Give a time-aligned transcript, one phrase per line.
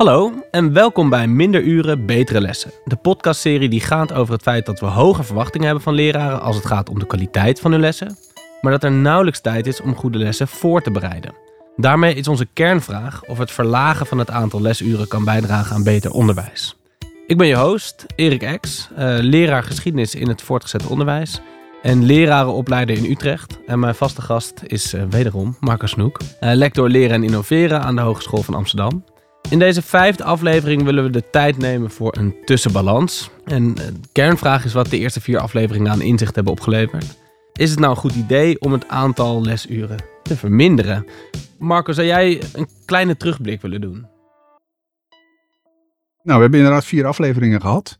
[0.00, 2.70] Hallo en welkom bij Minder Uren, Betere Lessen.
[2.84, 6.56] De podcastserie die gaat over het feit dat we hoge verwachtingen hebben van leraren als
[6.56, 8.16] het gaat om de kwaliteit van hun lessen,
[8.60, 11.34] maar dat er nauwelijks tijd is om goede lessen voor te bereiden.
[11.76, 16.10] Daarmee is onze kernvraag of het verlagen van het aantal lesuren kan bijdragen aan beter
[16.10, 16.76] onderwijs.
[17.26, 21.40] Ik ben je host, Erik Ex, uh, leraar geschiedenis in het voortgezet onderwijs
[21.82, 23.58] en lerarenopleider in Utrecht.
[23.66, 27.96] En mijn vaste gast is uh, wederom Marco Snoek, uh, lector leren en innoveren aan
[27.96, 29.04] de Hogeschool van Amsterdam.
[29.48, 33.30] In deze vijfde aflevering willen we de tijd nemen voor een tussenbalans.
[33.44, 37.18] En de kernvraag is wat de eerste vier afleveringen aan inzicht hebben opgeleverd.
[37.52, 41.06] Is het nou een goed idee om het aantal lesuren te verminderen?
[41.58, 44.06] Marco, zou jij een kleine terugblik willen doen?
[46.22, 47.98] Nou, we hebben inderdaad vier afleveringen gehad.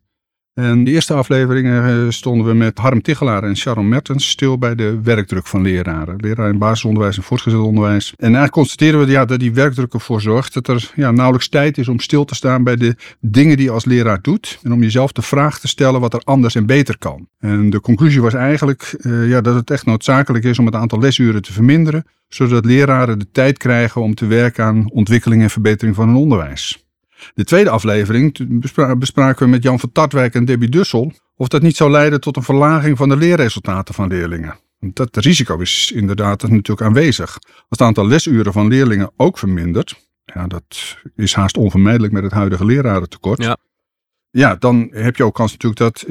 [0.60, 4.74] En de eerste afleveringen eh, stonden we met Harm Tichelaar en Sharon Mertens stil bij
[4.74, 6.16] de werkdruk van leraren.
[6.16, 8.12] Leraren in basisonderwijs en voortgezet onderwijs.
[8.16, 11.78] En eigenlijk constateren we ja, dat die werkdruk ervoor zorgt dat er ja, nauwelijks tijd
[11.78, 14.59] is om stil te staan bij de dingen die je als leraar doet.
[14.62, 17.29] En om jezelf de vraag te stellen wat er anders en beter kan.
[17.38, 20.98] En de conclusie was eigenlijk uh, ja, dat het echt noodzakelijk is om het aantal
[20.98, 22.04] lesuren te verminderen.
[22.29, 26.90] Zodat leraren de tijd krijgen om te werken aan ontwikkeling en verbetering van hun onderwijs.
[27.35, 28.37] De tweede aflevering
[28.99, 32.37] bespraken we met Jan van Tartwijk en Debbie Dussel of dat niet zou leiden tot
[32.37, 34.59] een verlaging van de leerresultaten van leerlingen.
[34.79, 37.38] Dat risico is inderdaad natuurlijk aanwezig.
[37.45, 42.32] Als het aantal lesuren van leerlingen ook vermindert, ja, dat is haast onvermijdelijk met het
[42.32, 43.43] huidige lerarentekort.
[43.43, 43.57] Ja.
[44.30, 46.09] Ja, dan heb je ook kans natuurlijk dat uh,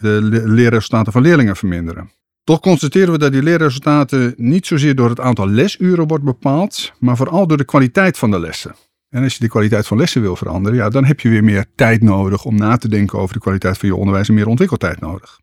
[0.00, 2.10] de leerresultaten van leerlingen verminderen.
[2.44, 7.16] Toch constateren we dat die leerresultaten niet zozeer door het aantal lesuren wordt bepaald, maar
[7.16, 8.74] vooral door de kwaliteit van de lessen.
[9.10, 11.66] En als je de kwaliteit van lessen wil veranderen, ja, dan heb je weer meer
[11.74, 15.00] tijd nodig om na te denken over de kwaliteit van je onderwijs en meer ontwikkeltijd
[15.00, 15.40] nodig.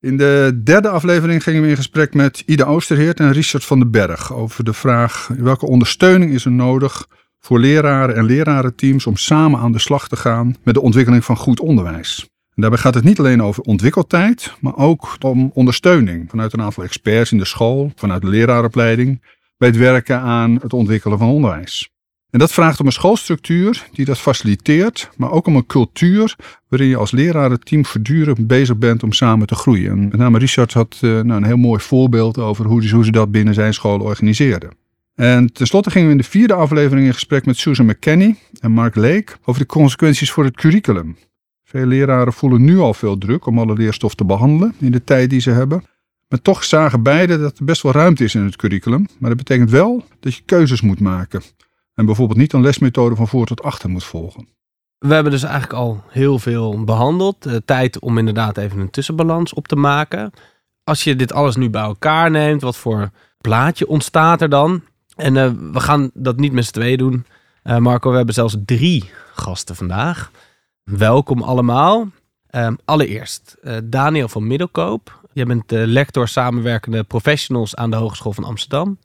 [0.00, 3.90] In de derde aflevering gingen we in gesprek met Ida Oosterheert en Richard van den
[3.90, 7.06] Berg over de vraag welke ondersteuning is er nodig
[7.38, 11.36] voor leraren en lerarenteams om samen aan de slag te gaan met de ontwikkeling van
[11.36, 12.28] goed onderwijs.
[12.54, 16.84] En daarbij gaat het niet alleen over ontwikkeltijd, maar ook om ondersteuning vanuit een aantal
[16.84, 19.22] experts in de school, vanuit de leraaropleiding,
[19.56, 21.95] bij het werken aan het ontwikkelen van onderwijs.
[22.30, 26.36] En dat vraagt om een schoolstructuur die dat faciliteert, maar ook om een cultuur
[26.68, 29.90] waarin je als lerarenteam voortdurend bezig bent om samen te groeien.
[29.90, 33.10] En met name Richard had uh, nou, een heel mooi voorbeeld over hoe, hoe ze
[33.10, 34.70] dat binnen zijn school organiseerden.
[35.14, 38.94] En tenslotte gingen we in de vierde aflevering in gesprek met Susan McKenney en Mark
[38.94, 41.16] Lake over de consequenties voor het curriculum.
[41.64, 45.30] Veel leraren voelen nu al veel druk om alle leerstof te behandelen in de tijd
[45.30, 45.84] die ze hebben.
[46.28, 49.06] Maar toch zagen beide dat er best wel ruimte is in het curriculum.
[49.18, 51.42] Maar dat betekent wel dat je keuzes moet maken.
[51.96, 54.48] En bijvoorbeeld niet een lesmethode van voor tot achter moet volgen.
[54.98, 57.46] We hebben dus eigenlijk al heel veel behandeld.
[57.46, 60.32] Uh, tijd om inderdaad even een tussenbalans op te maken.
[60.84, 64.82] Als je dit alles nu bij elkaar neemt, wat voor plaatje ontstaat er dan?
[65.16, 67.26] En uh, we gaan dat niet met z'n tweeën doen.
[67.64, 70.30] Uh, Marco, we hebben zelfs drie gasten vandaag.
[70.82, 72.08] Welkom allemaal.
[72.46, 75.20] Ehm, allereerst Daniel van Middelkoop.
[75.32, 78.98] Jij bent lector samenwerkende professionals aan de Hogeschool van Amsterdam.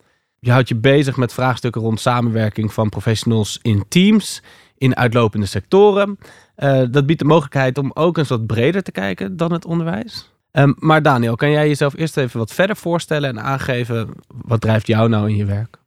[0.44, 4.42] Je houdt je bezig met vraagstukken rond samenwerking van professionals in teams,
[4.78, 6.18] in uitlopende sectoren.
[6.58, 10.32] Uh, dat biedt de mogelijkheid om ook eens wat breder te kijken dan het onderwijs.
[10.52, 14.88] Um, maar Daniel, kan jij jezelf eerst even wat verder voorstellen en aangeven wat drijft
[14.88, 15.78] jou nou in je werk?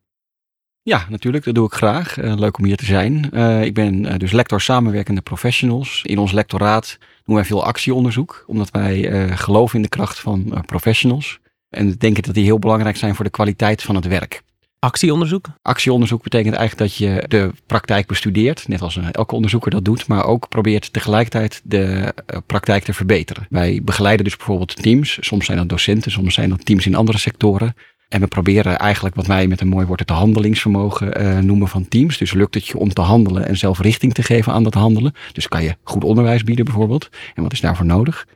[0.82, 2.16] Ja, natuurlijk, dat doe ik graag.
[2.16, 3.30] Uh, leuk om hier te zijn.
[3.32, 6.02] Uh, ik ben dus lector samenwerkende professionals.
[6.02, 11.38] In ons lectoraat doen wij veel actieonderzoek, omdat wij geloven in de kracht van professionals.
[11.68, 14.42] En denken dat die heel belangrijk zijn voor de kwaliteit van het werk.
[14.84, 15.46] Actieonderzoek?
[15.62, 20.24] Actieonderzoek betekent eigenlijk dat je de praktijk bestudeert, net als elke onderzoeker dat doet, maar
[20.24, 23.46] ook probeert tegelijkertijd de eh, praktijk te verbeteren.
[23.50, 27.18] Wij begeleiden dus bijvoorbeeld teams, soms zijn dat docenten, soms zijn dat teams in andere
[27.18, 27.74] sectoren.
[28.08, 31.88] En we proberen eigenlijk wat wij met een mooi woord het handelingsvermogen uh, noemen van
[31.88, 32.18] teams.
[32.18, 35.14] Dus lukt het je om te handelen en zelf richting te geven aan dat handelen.
[35.32, 37.08] Dus kan je goed onderwijs bieden bijvoorbeeld.
[37.34, 38.26] En wat is daarvoor nodig?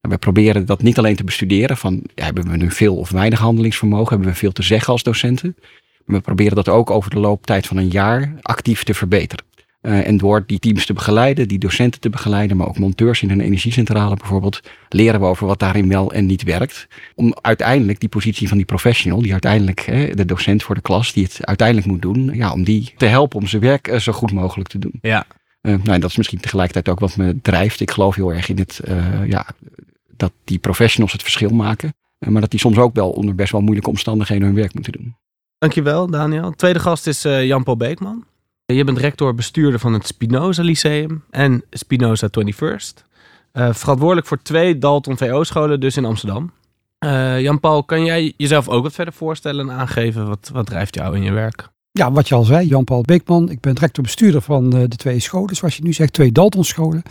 [0.00, 4.08] we proberen dat niet alleen te bestuderen van hebben we nu veel of weinig handelingsvermogen,
[4.08, 5.56] hebben we veel te zeggen als docenten.
[6.04, 9.44] Maar we proberen dat ook over de looptijd van een jaar actief te verbeteren.
[9.82, 13.30] Uh, en door die teams te begeleiden, die docenten te begeleiden, maar ook monteurs in
[13.30, 16.88] een energiecentrale bijvoorbeeld, leren we over wat daarin wel en niet werkt.
[17.14, 21.12] Om uiteindelijk die positie van die professional, die uiteindelijk hè, de docent voor de klas,
[21.12, 24.12] die het uiteindelijk moet doen, ja, om die te helpen om zijn werk uh, zo
[24.12, 24.98] goed mogelijk te doen.
[25.00, 25.26] Ja.
[25.62, 27.80] Uh, nou, en dat is misschien tegelijkertijd ook wat me drijft.
[27.80, 28.80] Ik geloof heel erg in het,
[29.26, 29.46] ja,
[30.16, 31.94] dat die professionals het verschil maken.
[32.18, 35.16] Maar dat die soms ook wel onder best wel moeilijke omstandigheden hun werk moeten doen.
[35.60, 36.52] Dankjewel, Daniel.
[36.56, 38.24] Tweede gast is uh, Jan-Paul Beekman.
[38.66, 43.04] Je bent rector bestuurder van het Spinoza Lyceum en Spinoza 21st.
[43.52, 46.52] Uh, verantwoordelijk voor twee Dalton VO-scholen, dus in Amsterdam.
[47.38, 50.28] Jan-Paul, kan jij jezelf ook wat verder voorstellen en aangeven?
[50.28, 51.68] Wat, wat drijft jou in je werk?
[51.92, 53.50] Ja, wat je al zei, Jan-Paul Beekman.
[53.50, 57.02] Ik ben directeur-bestuurder van de twee scholen, zoals je nu zegt, twee Daltonscholen.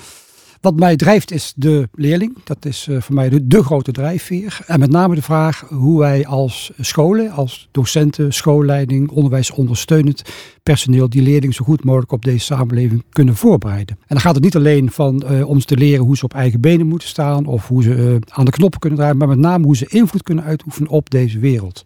[0.61, 2.37] Wat mij drijft is de leerling.
[2.43, 4.59] Dat is uh, voor mij de, grote drijfveer.
[4.65, 10.21] En met name de vraag hoe wij als scholen, als docenten, schoolleiding, onderwijsondersteunend
[10.63, 13.95] personeel die leerling zo goed mogelijk op deze samenleving kunnen voorbereiden.
[13.99, 16.33] En dan gaat het niet alleen van uh, om ze te leren hoe ze op
[16.33, 19.37] eigen benen moeten staan of hoe ze uh, aan de knoppen kunnen draaien, maar met
[19.37, 21.83] name hoe ze invloed kunnen uitoefenen op deze wereld.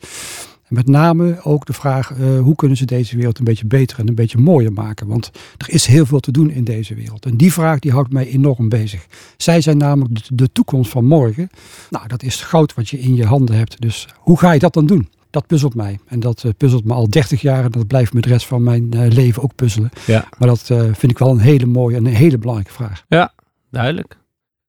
[0.67, 4.07] Met name ook de vraag uh, hoe kunnen ze deze wereld een beetje beter en
[4.07, 5.07] een beetje mooier maken.
[5.07, 7.25] Want er is heel veel te doen in deze wereld.
[7.25, 9.05] En die vraag die houdt mij enorm bezig.
[9.37, 11.49] Zij zijn namelijk de, de toekomst van morgen.
[11.89, 13.81] Nou, dat is goud wat je in je handen hebt.
[13.81, 15.09] Dus hoe ga je dat dan doen?
[15.29, 15.99] Dat puzzelt mij.
[16.07, 17.63] En dat uh, puzzelt me al 30 jaar.
[17.63, 19.89] En dat blijft me de rest van mijn uh, leven ook puzzelen.
[20.05, 20.27] Ja.
[20.37, 23.03] Maar dat vind ik wel een hele mooie en een hele belangrijke vraag.
[23.07, 23.33] Ja,
[23.71, 24.17] duidelijk.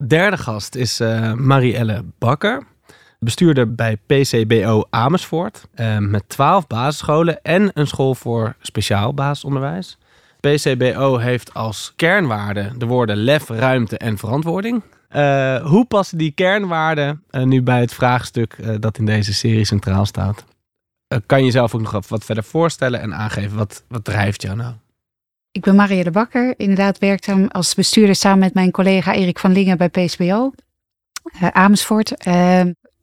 [0.06, 0.98] Derde gast is
[1.36, 2.62] Marielle Bakker
[3.18, 5.66] bestuurder bij PCBO Amersfoort.
[5.74, 9.98] Uh, met 12 basisscholen en een school voor speciaal basisonderwijs.
[10.40, 14.82] PCBO heeft als kernwaarde de woorden lef, ruimte en verantwoording.
[15.10, 20.06] Uh, hoe passen die kernwaarden uh, nu bij het vraagstuk dat in deze serie centraal
[20.06, 20.44] staat?
[21.26, 24.74] kan je jezelf ook nog wat verder voorstellen en aangeven wat, wat drijft jou nou?
[25.50, 29.52] Ik ben Maria de Bakker, inderdaad werkzaam als bestuurder samen met mijn collega Erik van
[29.52, 30.52] Lingen bij PCBO
[31.52, 32.14] Amersfoort.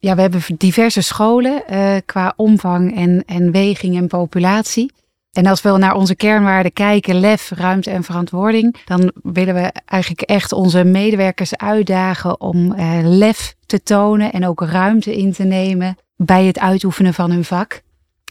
[0.04, 4.92] Ja, we hebben diverse scholen uh, qua omvang en, en weging en populatie.
[5.32, 10.22] En als we naar onze kernwaarden kijken, lef, ruimte en verantwoording, dan willen we eigenlijk
[10.22, 15.96] echt onze medewerkers uitdagen om uh, lef te tonen en ook ruimte in te nemen
[16.16, 17.82] bij het uitoefenen van hun vak.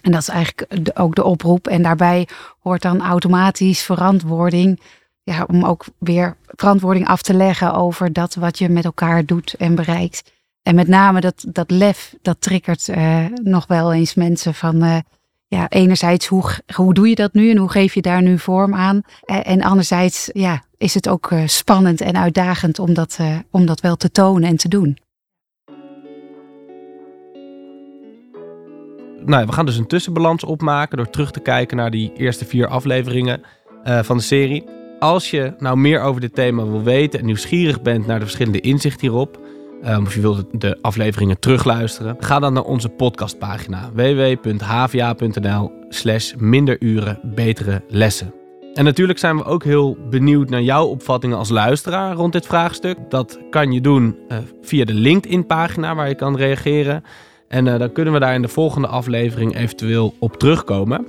[0.01, 1.68] En dat is eigenlijk ook de oproep.
[1.68, 2.27] En daarbij
[2.59, 4.79] hoort dan automatisch verantwoording.
[5.23, 9.53] Ja, om ook weer verantwoording af te leggen over dat wat je met elkaar doet
[9.53, 10.31] en bereikt.
[10.63, 14.97] En met name dat, dat lef, dat triggert uh, nog wel eens mensen van, uh,
[15.47, 16.43] ja, enerzijds hoe,
[16.75, 19.01] hoe doe je dat nu en hoe geef je daar nu vorm aan?
[19.25, 23.19] Uh, en anderzijds, ja, is het ook spannend en uitdagend om dat,
[23.51, 24.97] om dat wel te tonen en te doen.
[29.25, 32.67] Nou, we gaan dus een tussenbalans opmaken door terug te kijken naar die eerste vier
[32.67, 33.41] afleveringen
[33.83, 34.63] van de serie.
[34.99, 38.59] Als je nou meer over dit thema wil weten en nieuwsgierig bent naar de verschillende
[38.59, 39.39] inzichten hierop,
[39.88, 47.19] Um, of je wilt de afleveringen terugluisteren, ga dan naar onze podcastpagina www.hva.nl slash minderuren
[47.24, 48.33] betere lessen.
[48.74, 52.98] En natuurlijk zijn we ook heel benieuwd naar jouw opvattingen als luisteraar rond dit vraagstuk.
[53.10, 57.04] Dat kan je doen uh, via de LinkedIn-pagina waar je kan reageren.
[57.48, 61.07] En uh, dan kunnen we daar in de volgende aflevering eventueel op terugkomen.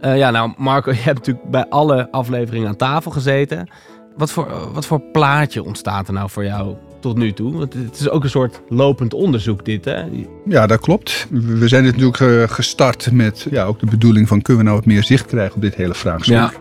[0.00, 3.68] Uh, ja, nou Marco, je hebt natuurlijk bij alle afleveringen aan tafel gezeten.
[4.16, 7.52] Wat voor, wat voor plaatje ontstaat er nou voor jou tot nu toe?
[7.52, 10.02] Want het is ook een soort lopend onderzoek dit, hè?
[10.44, 11.26] Ja, dat klopt.
[11.30, 14.42] We zijn dit natuurlijk gestart met ja, ook de bedoeling van...
[14.42, 16.36] kunnen we nou wat meer zicht krijgen op dit hele vraagstuk?
[16.36, 16.52] Ja.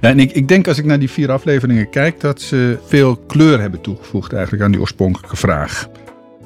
[0.00, 2.20] Ja, en ik, ik denk als ik naar die vier afleveringen kijk...
[2.20, 5.88] dat ze veel kleur hebben toegevoegd eigenlijk aan die oorspronkelijke vraag.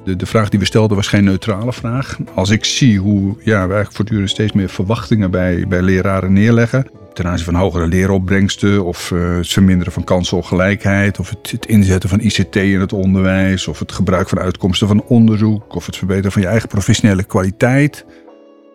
[0.05, 2.19] De, de vraag die we stelden was geen neutrale vraag.
[2.35, 6.87] Als ik zie hoe ja, we eigenlijk voortdurend steeds meer verwachtingen bij, bij leraren neerleggen
[7.17, 12.21] ten aanzien van hogere leeropbrengsten of uh, het verminderen van kansenongelijkheid of het, inzetten van
[12.21, 16.43] ICT in het onderwijs of het gebruik van uitkomsten van onderzoek of het verbeteren van
[16.43, 18.05] je eigen professionele kwaliteit.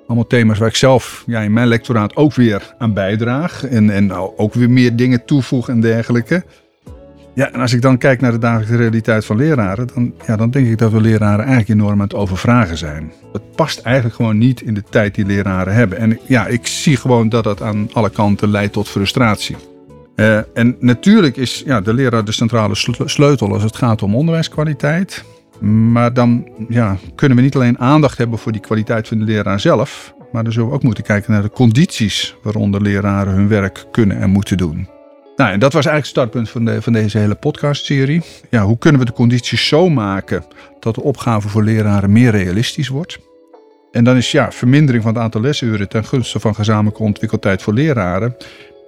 [0.08, 4.14] Allemaal thema's waar ik zelf ja, in mijn lectoraat ook weer aan bijdraag en, en
[4.14, 6.44] ook weer meer dingen toevoeg en dergelijke.
[7.33, 10.50] Ja, en als ik dan kijk naar de dagelijkse realiteit van leraren, dan, ja, dan
[10.50, 13.12] denk ik dat we leraren eigenlijk enorm aan het overvragen zijn.
[13.34, 15.98] Het past eigenlijk gewoon niet in de tijd die leraren hebben.
[15.98, 19.56] En ja, ik zie gewoon dat dat aan alle kanten leidt tot frustratie.
[20.15, 22.75] Uh, en natuurlijk is ja, de leraar de centrale
[23.06, 25.24] sleutel als het gaat om onderwijskwaliteit.
[25.60, 29.60] Maar dan ja, kunnen we niet alleen aandacht hebben voor die kwaliteit van de leraar
[29.60, 33.86] zelf, maar dan zullen we ook moeten kijken naar de condities waaronder leraren hun werk
[33.91, 34.88] kunnen en moeten doen.
[35.41, 38.21] Nou, en dat was eigenlijk het startpunt van, de, van deze hele podcastserie.
[38.50, 40.43] Ja, hoe kunnen we de condities zo maken
[40.79, 43.19] dat de opgave voor leraren meer realistisch wordt?
[43.91, 47.74] En dan is ja, vermindering van het aantal lesuren ten gunste van gezamenlijke ontwikkeltijd voor
[47.74, 48.36] leraren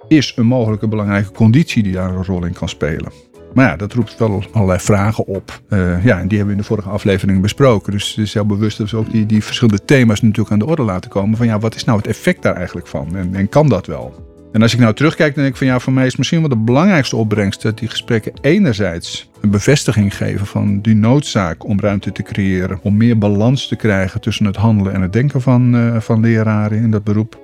[0.08, 3.12] is een mogelijke belangrijke conditie die daar een rol in kan spelen.
[3.54, 5.60] Maar ja, dat roept wel allerlei vragen op.
[5.68, 7.92] Uh, ja, en die hebben we in de vorige aflevering besproken.
[7.92, 10.66] Dus het is heel bewust dat we ook die, die verschillende thema's natuurlijk aan de
[10.66, 11.36] orde laten komen.
[11.36, 13.16] Van ja, wat is nou het effect daar eigenlijk van?
[13.16, 14.33] En, en kan dat wel?
[14.54, 16.48] En als ik nou terugkijk, dan denk ik van ja, voor mij is misschien wel
[16.48, 22.12] de belangrijkste opbrengst dat die gesprekken enerzijds een bevestiging geven van die noodzaak om ruimte
[22.12, 26.00] te creëren, om meer balans te krijgen tussen het handelen en het denken van, uh,
[26.00, 27.38] van leraren in dat beroep.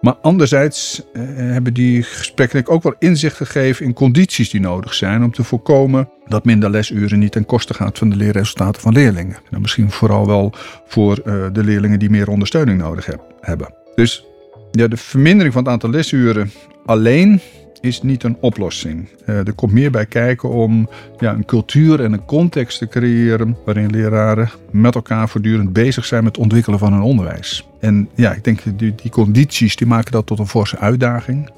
[0.00, 5.22] Maar anderzijds uh, hebben die gesprekken ook wel inzicht gegeven in condities die nodig zijn
[5.22, 9.36] om te voorkomen dat minder lesuren niet ten koste gaat van de leerresultaten van leerlingen.
[9.50, 10.52] En misschien vooral wel
[10.86, 13.74] voor uh, de leerlingen die meer ondersteuning nodig heb, hebben.
[13.94, 14.27] Dus
[14.70, 16.50] Ja, de vermindering van het aantal lesuren
[16.86, 17.40] alleen
[17.80, 19.08] is niet een oplossing.
[19.26, 23.56] Uh, er komt meer bij kijken om ja, een cultuur en een context te creëren
[23.64, 27.68] waarin leraren met elkaar voortdurend bezig zijn met het ontwikkelen van hun onderwijs.
[27.80, 31.50] En ja, ik denk die, die condities die maken dat tot een forse uitdaging.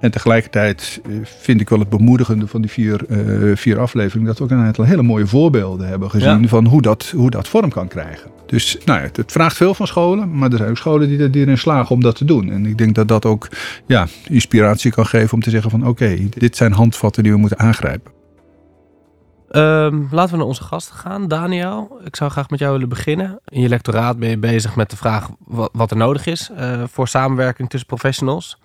[0.00, 4.38] En tegelijkertijd eh, vind ik wel het bemoedigende van die vier, uh, vier afleveringen dat
[4.38, 7.70] we ook een aantal hele mooie voorbeelden hebben gezien van hoe dat, hoe dat vorm
[7.70, 8.33] kan krijgen.
[8.46, 11.58] Dus nou ja, het, vraagt veel van scholen, maar er zijn ook scholen die, erin
[11.58, 12.50] slagen om dat te doen.
[12.50, 13.48] En ik denk dat dat ook
[13.86, 17.58] ja, inspiratie kan geven om te zeggen van oké, dit zijn handvatten die we moeten
[17.58, 18.12] aangrijpen.
[19.50, 21.28] Um, laten we naar onze gasten gaan.
[21.28, 23.40] Daniel, ik zou graag met jou willen beginnen.
[23.44, 25.28] In je lectoraat ben je bezig met de vraag
[25.72, 28.58] wat, er nodig is uh, voor samenwerking tussen professionals.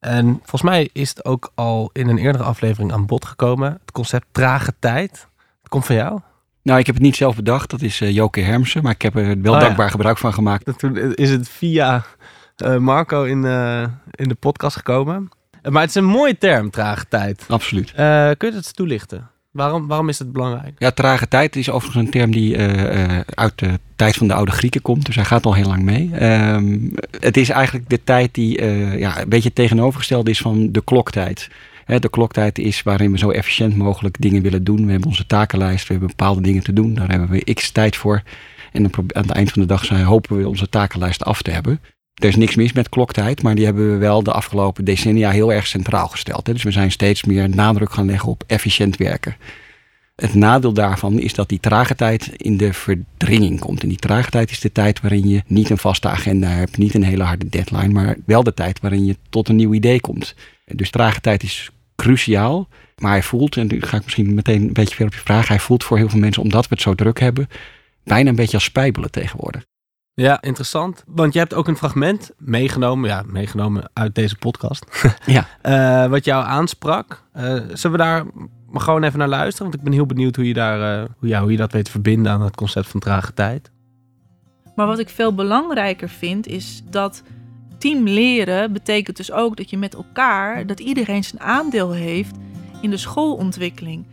[0.00, 3.72] En volgens mij is het ook al in een eerdere aflevering aan bod gekomen.
[3.72, 5.28] Het concept trage tijd.
[5.60, 6.20] Het komt van jou.
[6.66, 7.70] Nou, ik heb het niet zelf bedacht.
[7.70, 8.82] Dat is uh, Joke Hermsen.
[8.82, 10.78] Maar ik heb er wel oh, dankbaar gebruik van gemaakt.
[10.78, 12.04] Toen is het via
[12.64, 15.28] uh, Marco in, uh, in de podcast gekomen.
[15.70, 17.44] Maar het is een mooie term, trage tijd.
[17.48, 17.92] Absoluut.
[18.36, 19.30] kun je het toelichten?
[19.50, 20.74] Waarom, waarom is het belangrijk?
[20.78, 22.58] Ja, trage tijd is overigens een term die
[23.34, 25.06] uit de tijd van de oude Grieken komt.
[25.06, 26.24] Dus hij gaat al heel lang mee.
[26.52, 28.64] Um, het is eigenlijk de tijd die
[28.98, 31.48] ja, een beetje tegenovergesteld is van de kloktijd.
[31.86, 34.84] De kloktijd is waarin we zo efficiënt mogelijk dingen willen doen.
[34.84, 36.94] We hebben onze takenlijst, we hebben bepaalde dingen te doen.
[36.94, 38.22] Daar hebben we x tijd voor.
[38.72, 41.80] En aan het eind van de dag zijn, hopen we onze takenlijst af te hebben.
[42.14, 45.52] Er is niks mis met kloktijd, maar die hebben we wel de afgelopen decennia heel
[45.52, 46.46] erg centraal gesteld.
[46.46, 46.52] Hè.
[46.52, 49.36] Dus we zijn steeds meer nadruk gaan leggen op efficiënt werken.
[50.16, 53.82] Het nadeel daarvan is dat die trage tijd in de verdringing komt.
[53.82, 56.94] En die trage tijd is de tijd waarin je niet een vaste agenda hebt, niet
[56.94, 60.34] een hele harde deadline, maar wel de tijd waarin je tot een nieuw idee komt.
[60.66, 64.72] Dus trage tijd is cruciaal, maar hij voelt, en nu ga ik misschien meteen een
[64.72, 66.94] beetje verder op je vraag, hij voelt voor heel veel mensen, omdat we het zo
[66.94, 67.48] druk hebben,
[68.04, 69.64] bijna een beetje als spijbelen tegenwoordig.
[70.14, 71.04] Ja, interessant.
[71.06, 74.86] Want je hebt ook een fragment meegenomen, ja, meegenomen uit deze podcast.
[75.26, 75.46] ja.
[75.62, 77.22] Uh, wat jou aansprak.
[77.36, 78.24] Uh, zullen we daar
[78.70, 79.62] maar gewoon even naar luisteren?
[79.62, 81.84] Want ik ben heel benieuwd hoe je, daar, uh, hoe, ja, hoe je dat weet
[81.84, 83.70] te verbinden aan het concept van trage tijd.
[84.74, 87.22] Maar wat ik veel belangrijker vind, is dat
[87.78, 92.36] team leren betekent dus ook dat je met elkaar, dat iedereen zijn aandeel heeft
[92.80, 94.06] in de schoolontwikkeling.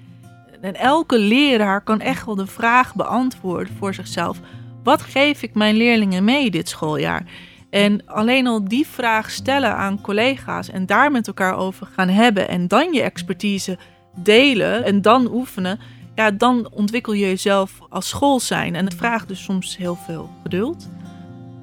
[0.61, 4.39] En elke leraar kan echt wel de vraag beantwoorden voor zichzelf
[4.83, 7.25] wat geef ik mijn leerlingen mee dit schooljaar?
[7.69, 12.47] En alleen al die vraag stellen aan collega's en daar met elkaar over gaan hebben
[12.47, 13.77] en dan je expertise
[14.15, 15.79] delen en dan oefenen,
[16.15, 18.75] ja, dan ontwikkel je jezelf als school zijn.
[18.75, 20.89] En het vraagt dus soms heel veel geduld.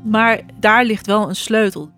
[0.04, 1.90] Maar daar ligt wel een sleutel.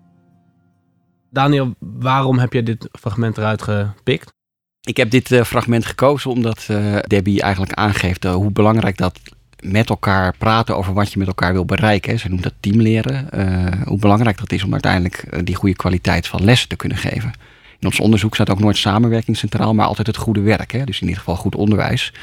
[1.29, 4.33] Daniel, waarom heb je dit fragment eruit gepikt?
[4.81, 9.19] Ik heb dit uh, fragment gekozen omdat uh, Debbie eigenlijk aangeeft uh, hoe belangrijk dat
[9.63, 12.19] met elkaar praten over wat je met elkaar wil bereiken.
[12.19, 13.27] Ze noemt dat teamleren.
[13.33, 16.97] Uh, hoe belangrijk dat is om uiteindelijk eh, die goede kwaliteit van lessen te kunnen
[16.97, 17.33] geven.
[17.79, 20.71] In ons onderzoek staat ook nooit samenwerking centraal, maar altijd het goede werk.
[20.71, 20.83] Hè?
[20.83, 22.13] Dus in ieder geval goed onderwijs.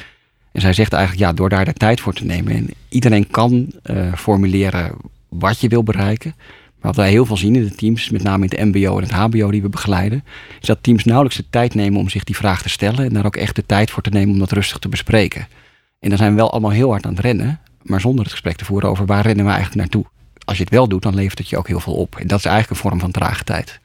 [0.52, 2.52] En zij zegt eigenlijk, ja, door daar de tijd voor te nemen.
[2.52, 4.92] En iedereen kan uh, formuleren
[5.30, 6.34] wat je wil bereiken.
[6.80, 9.02] Maar wat wij heel veel zien in de teams, met name in het MBO en
[9.02, 10.24] het HBO die we begeleiden,
[10.60, 13.04] is dat teams nauwelijks de tijd nemen om zich die vraag te stellen.
[13.04, 15.46] En daar ook echt de tijd voor te nemen om dat rustig te bespreken.
[15.98, 18.56] En dan zijn we wel allemaal heel hard aan het rennen, maar zonder het gesprek
[18.56, 20.04] te voeren over waar rennen we eigenlijk naartoe.
[20.44, 22.16] Als je het wel doet, dan levert het je ook heel veel op.
[22.16, 23.80] En dat is eigenlijk een vorm van trage tijd.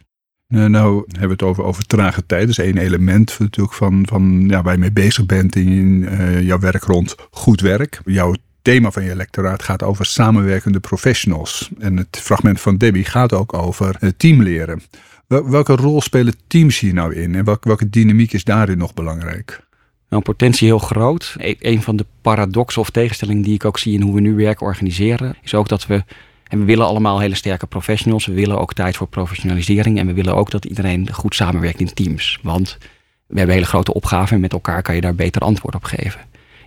[0.47, 2.41] Nou, nou hebben we het over, over trage tijd.
[2.41, 6.41] Dat is één element natuurlijk van, van ja, waar je mee bezig bent in uh,
[6.41, 8.01] jouw werk rond goed werk.
[8.05, 8.35] Jouw
[8.65, 11.69] thema van je lectoraat gaat over samenwerkende professionals.
[11.79, 14.81] En het fragment van Debbie gaat ook over uh, teamleren.
[15.27, 19.63] Welke rol spelen teams hier nou in en welke, welke dynamiek is daarin nog belangrijk?
[20.09, 21.35] Nou, potentie heel groot.
[21.37, 24.35] E een van de paradoxen of tegenstellingen die ik ook zie in hoe we nu
[24.35, 26.03] werk organiseren, is ook dat we.
[26.47, 28.25] En we willen allemaal hele sterke professionals.
[28.25, 29.99] We willen ook tijd voor professionalisering.
[29.99, 32.39] En we willen ook dat iedereen goed samenwerkt in teams.
[32.41, 32.77] Want
[33.27, 36.21] we hebben hele grote opgaven en met elkaar kan je daar beter antwoord op geven.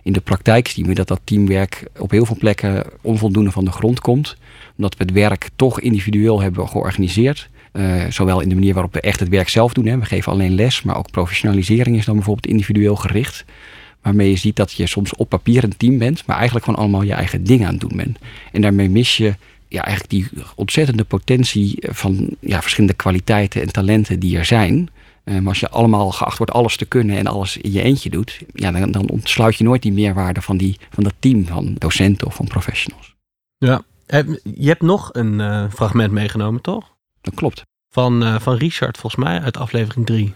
[0.09, 3.71] In de praktijk zien we dat dat teamwerk op heel veel plekken onvoldoende van de
[3.71, 4.35] grond komt.
[4.77, 7.49] Omdat we het werk toch individueel hebben georganiseerd.
[7.73, 9.85] Uh, zowel in de manier waarop we echt het werk zelf doen.
[9.85, 9.97] Hè.
[9.97, 13.45] We geven alleen les, maar ook professionalisering is dan bijvoorbeeld individueel gericht.
[14.01, 17.03] Waarmee je ziet dat je soms op papier een team bent, maar eigenlijk gewoon allemaal
[17.03, 18.17] je eigen ding aan het doen bent.
[18.51, 19.35] En daarmee mis je
[19.67, 24.89] ja, eigenlijk die ontzettende potentie van ja, verschillende kwaliteiten en talenten die er zijn.
[25.23, 28.39] Maar als je allemaal geacht wordt alles te kunnen en alles in je eentje doet,
[28.53, 32.27] ja, dan, dan ontsluit je nooit die meerwaarde van, die, van dat team van docenten
[32.27, 33.15] of van professionals.
[33.57, 33.81] Ja,
[34.43, 36.95] je hebt nog een uh, fragment meegenomen, toch?
[37.21, 37.63] Dat klopt.
[37.89, 40.33] Van, uh, van Richard, volgens mij, uit aflevering 3.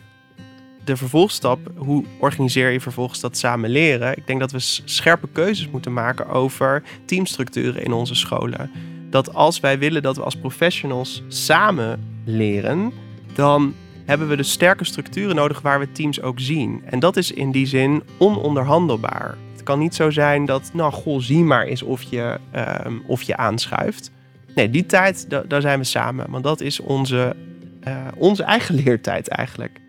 [0.84, 4.18] De vervolgstap, hoe organiseer je vervolgens dat samen leren?
[4.18, 8.72] Ik denk dat we scherpe keuzes moeten maken over teamstructuren in onze scholen.
[9.10, 12.94] Dat als wij willen dat we als professionals samen leren,
[13.36, 13.74] dan
[14.06, 16.82] hebben we dus sterke structuren nodig waar we teams ook zien.
[16.86, 19.38] En dat is in die zin ononderhandelbaar.
[19.52, 23.22] Het kan niet zo zijn dat, nou, goh, zie maar eens of je, ehm, of
[23.22, 24.12] je aanschuift.
[24.56, 26.26] Nee, die tijd, da- daar zijn we samen.
[26.30, 27.36] Want dat is onze,
[27.82, 29.82] eh, onze eigen leertijd eigenlijk.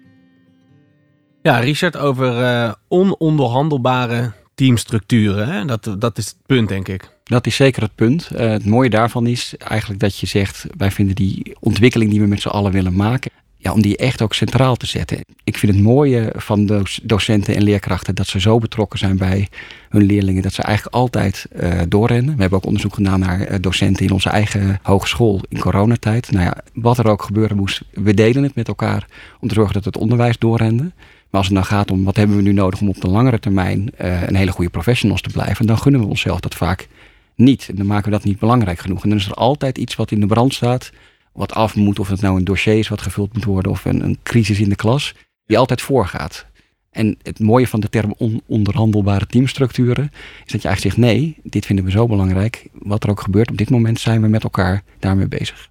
[1.42, 5.49] Ja, Richard, over eh, ononderhandelbare teamstructuren.
[5.49, 5.64] Hè?
[5.64, 7.09] Dat, dat is het punt, denk ik.
[7.25, 8.30] Dat is zeker het punt.
[8.30, 12.26] Eh, het mooie daarvan is eigenlijk dat je zegt, wij vinden die ontwikkeling die we
[12.26, 13.30] met z'n allen willen maken,
[13.64, 15.25] ja, om die echt ook centraal te zetten.
[15.44, 19.49] Ik vind het mooie van doc- docenten en leerkrachten dat ze zo betrokken zijn bij
[19.88, 22.35] hun leerlingen, dat ze eigenlijk altijd eh, doorrennen.
[22.35, 26.30] We hebben ook onderzoek gedaan naar eh, docenten in onze eigen hogeschool in coronatijd.
[26.30, 29.06] Nou ja, wat er ook gebeuren moest, we deden het met elkaar
[29.40, 30.83] om te zorgen dat het onderwijs doorrende.
[31.30, 33.38] Maar als het nou gaat om wat hebben we nu nodig om op de langere
[33.38, 36.88] termijn eh, een hele goede professionals te blijven, dan gunnen we onszelf dat vaak
[37.35, 37.71] niet.
[37.75, 39.02] Dan maken we dat niet belangrijk genoeg.
[39.02, 40.90] En dan is er altijd iets wat in de brand staat,
[41.35, 44.05] wat af moet, of het nou een dossier is wat gevuld moet worden, of een,
[44.05, 45.14] een crisis in de klas,
[45.47, 46.47] die altijd voorgaat.
[46.91, 50.11] En het mooie van de term ononderhandelbare teamstructuren
[50.45, 52.67] is dat je eigenlijk zegt: nee, dit vinden we zo belangrijk.
[52.73, 55.69] Wat er ook gebeurt, op dit moment zijn we met elkaar daarmee bezig.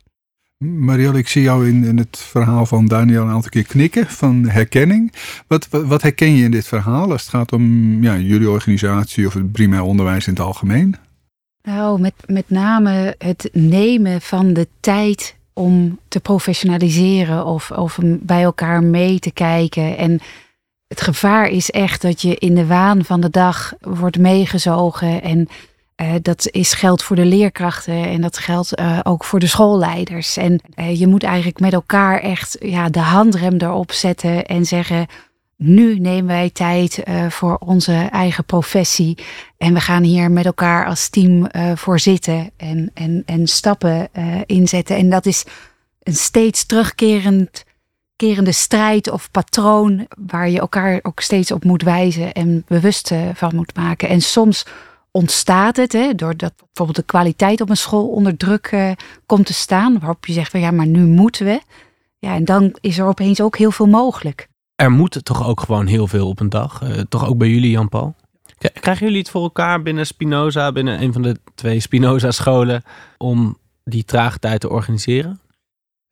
[0.58, 4.50] Marielle, ik zie jou in, in het verhaal van Daniel een aantal keer knikken van
[4.50, 5.14] herkenning.
[5.48, 9.28] Wat, wat, wat herken je in dit verhaal als het gaat om ja, jullie organisatie
[9.28, 10.96] of het primair onderwijs in het algemeen?
[11.62, 18.44] Nou, met, met name het nemen van de tijd om te professionaliseren of, of bij
[18.44, 19.98] elkaar mee te kijken.
[19.98, 20.20] En
[20.88, 25.22] het gevaar is echt dat je in de waan van de dag wordt meegezogen.
[25.22, 25.48] En
[25.96, 30.38] eh, dat is geldt voor de leerkrachten en dat geldt eh, ook voor de schoolleiders.
[30.38, 35.08] En eh, je moet eigenlijk met elkaar echt ja, de handrem erop zetten en zeggen.
[35.66, 39.18] Nu nemen wij tijd eh, voor onze eigen professie.
[39.58, 44.10] En we gaan hier met elkaar als team eh, voor zitten en, en, en stappen
[44.12, 44.96] eh, inzetten.
[44.96, 45.46] En dat is
[46.00, 47.64] een steeds terugkerend
[48.16, 53.56] kerende strijd of patroon waar je elkaar ook steeds op moet wijzen en bewust van
[53.56, 54.10] moet maken.
[54.10, 54.66] En soms
[55.12, 58.96] ontstaat het, hè, doordat bijvoorbeeld de kwaliteit op een school onder druk
[59.26, 61.62] komt te staan, waarop je zegt van ja, maar nu moeten we.
[62.20, 64.52] Ja, en dan is er opeens ook heel veel mogelijk.
[64.76, 66.82] Er moet toch ook gewoon heel veel op een dag.
[66.82, 68.16] eh, toch ook bij jullie, Jan-Paul?
[68.74, 72.84] Krijgen jullie het voor elkaar binnen Spinoza, binnen een van de twee Spinoza-scholen,
[73.18, 75.40] om die trage tijd te organiseren?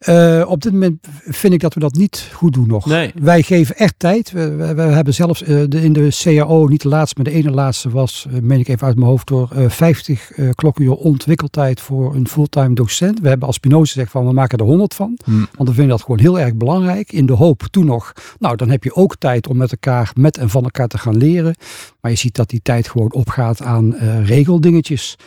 [0.02, 2.86] Eh, op dit moment vind ik dat we dat niet goed doen nog.
[2.86, 3.12] Nee.
[3.22, 4.32] Wij geven echt tijd.
[4.32, 7.40] We, we, we hebben zelfs eh, de, in de CAO, niet de laatste, maar de
[7.40, 10.94] ene laatste was, eh, meen ik even uit mijn hoofd, door eh 50 eh klokkenuur
[10.94, 13.20] ontwikkeltijd voor een fulltime docent.
[13.20, 15.18] We hebben als Spinoza gezegd van we maken er 100 van.
[15.24, 15.48] Hmm.
[15.56, 17.12] Want we vinden dat gewoon heel erg belangrijk.
[17.12, 20.38] In de hoop toen nog, nou dan heb je ook tijd om met elkaar, met
[20.38, 21.56] en van elkaar te gaan leren.
[22.00, 25.18] Maar je ziet dat die tijd gewoon opgaat aan regeldingetjes.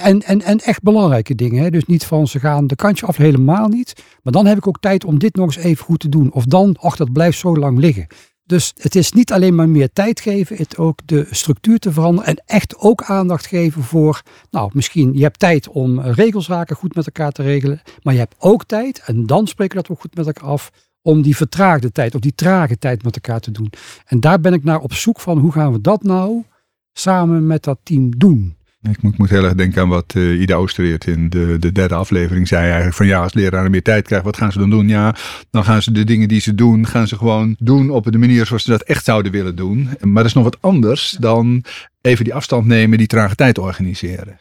[0.00, 1.62] En, en, en echt belangrijke dingen.
[1.62, 1.70] Hè?
[1.70, 4.02] Dus niet van ze gaan de kantje af, helemaal niet.
[4.22, 6.32] Maar dan heb ik ook tijd om dit nog eens even goed te doen.
[6.32, 8.06] Of dan, ach, dat blijft zo lang liggen.
[8.44, 12.26] Dus het is niet alleen maar meer tijd geven, het ook de structuur te veranderen.
[12.26, 16.94] En echt ook aandacht geven voor, nou, misschien je hebt tijd om eh, regelszaken goed
[16.94, 17.80] met elkaar te regelen.
[18.02, 20.70] Maar je hebt ook tijd, en dan spreken we dat ook goed met elkaar af,
[21.02, 23.72] om die vertraagde tijd of die trage tijd met elkaar te doen.
[24.06, 26.44] En daar ben ik naar op zoek van, hoe gaan we dat nou
[26.92, 28.56] samen met dat team doen?
[28.90, 31.94] Ik moet, moet heel erg denken aan wat eh, Ida Oostereert in de, de derde
[31.94, 32.64] aflevering zei.
[32.64, 34.88] Eigenlijk van ja, als leraren meer tijd krijgen, wat gaan ze dan doen?
[34.88, 35.14] Ja,
[35.50, 38.46] dan gaan ze de dingen die ze doen, gaan ze gewoon doen op de manier
[38.46, 39.88] zoals ze dat echt zouden willen doen.
[40.00, 41.64] Maar dat is nog wat anders dan
[42.00, 44.40] even die afstand nemen, die trage tijd organiseren.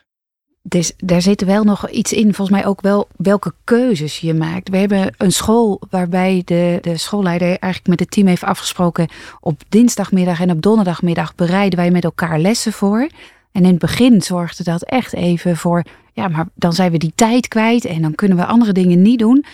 [0.64, 4.70] Dus daar zit wel nog iets in, volgens mij ook wel welke keuzes je maakt.
[4.70, 9.08] We hebben een school waarbij de, de schoolleider eigenlijk met het team heeft afgesproken.
[9.40, 13.10] Op dinsdagmiddag en op donderdagmiddag bereiden wij met elkaar lessen voor.
[13.52, 15.84] En in het begin zorgde dat echt even voor,
[16.14, 19.20] ja, maar dan zijn we die tijd kwijt en dan kunnen we andere dingen niet
[19.20, 19.46] doen.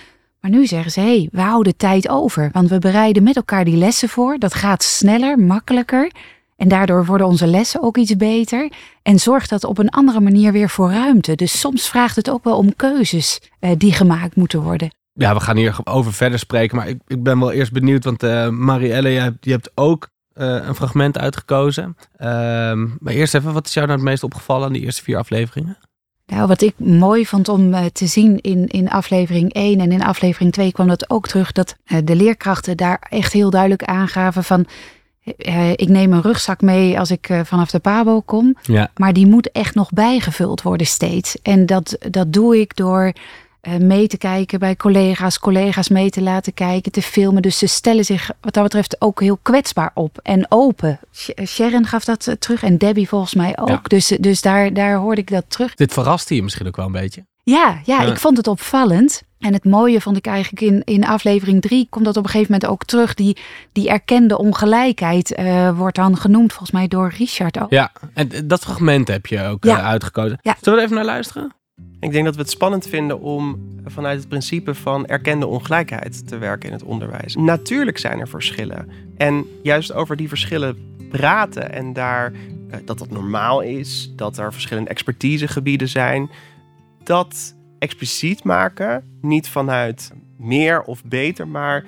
[0.41, 3.65] Maar nu zeggen ze, hé, hey, we houden tijd over, want we bereiden met elkaar
[3.65, 4.37] die lessen voor.
[4.37, 6.11] Dat gaat sneller, makkelijker.
[6.55, 8.71] En daardoor worden onze lessen ook iets beter.
[9.01, 11.35] En zorgt dat op een andere manier weer voor ruimte.
[11.35, 14.89] Dus soms vraagt het ook wel om keuzes eh, die gemaakt moeten worden.
[15.13, 16.77] Ja, we gaan hier over verder spreken.
[16.77, 20.09] Maar ik, ik ben wel eerst benieuwd, want eh Marielle, jij hebt, je hebt ook
[20.37, 21.97] een fragment uitgekozen.
[22.17, 25.17] Ehm, maar eerst even, wat is jou nou het meest opgevallen aan die eerste vier
[25.17, 25.77] afleveringen?
[26.25, 30.03] Nou, wat ik mooi vond om eh, te zien in, in aflevering 1 en in
[30.03, 31.51] aflevering 2 kwam dat ook terug.
[31.51, 34.65] Dat eh, de leerkrachten daar echt heel duidelijk aangaven van...
[35.37, 38.55] eh, ik neem een rugzak mee als ik eh, vanaf de pabo kom.
[38.61, 38.91] Ja.
[38.95, 41.41] Maar die moet echt nog bijgevuld worden steeds.
[41.41, 43.13] En dat, dat doe ik door eh,
[43.75, 47.41] mee te kijken bij collega's, collega's mee te laten kijken, te filmen.
[47.41, 50.99] Dus ze stellen zich wat dat betreft ook heel kwetsbaar op en open.
[51.13, 53.67] Sh- Sharon gaf dat eh, terug en Debbie volgens mij ook.
[53.67, 53.79] Ja.
[53.83, 55.75] Dus, dus daar, daar hoorde ik dat terug.
[55.75, 57.25] Dit verraste je misschien ook wel een beetje.
[57.43, 58.07] Ja, ja, Ja.
[58.11, 59.21] ik vond het opvallend.
[59.39, 62.51] En het mooie vond ik eigenlijk in, in aflevering drie komt dat op een gegeven
[62.51, 63.13] moment ook terug.
[63.13, 63.37] Die,
[63.71, 67.69] die erkende ongelijkheid eh, wordt dan genoemd volgens mij door Richard ook.
[67.69, 69.77] Ja, en dat fragment heb je ook Ja.
[69.77, 70.39] eh, uitgekozen.
[70.41, 70.55] Ja.
[70.61, 71.51] Zullen we er even naar luisteren?
[71.99, 76.37] Ik denk dat we het spannend vinden om vanuit het principe van erkende ongelijkheid te
[76.37, 77.35] werken in het onderwijs.
[77.35, 78.89] Natuurlijk zijn er verschillen.
[79.17, 80.77] En juist over die verschillen
[81.09, 82.33] praten en daar
[82.69, 86.29] eh, dat dat normaal is, dat er verschillende expertisegebieden zijn,
[87.03, 91.85] dat expliciet maken, niet vanuit meer of beter, maar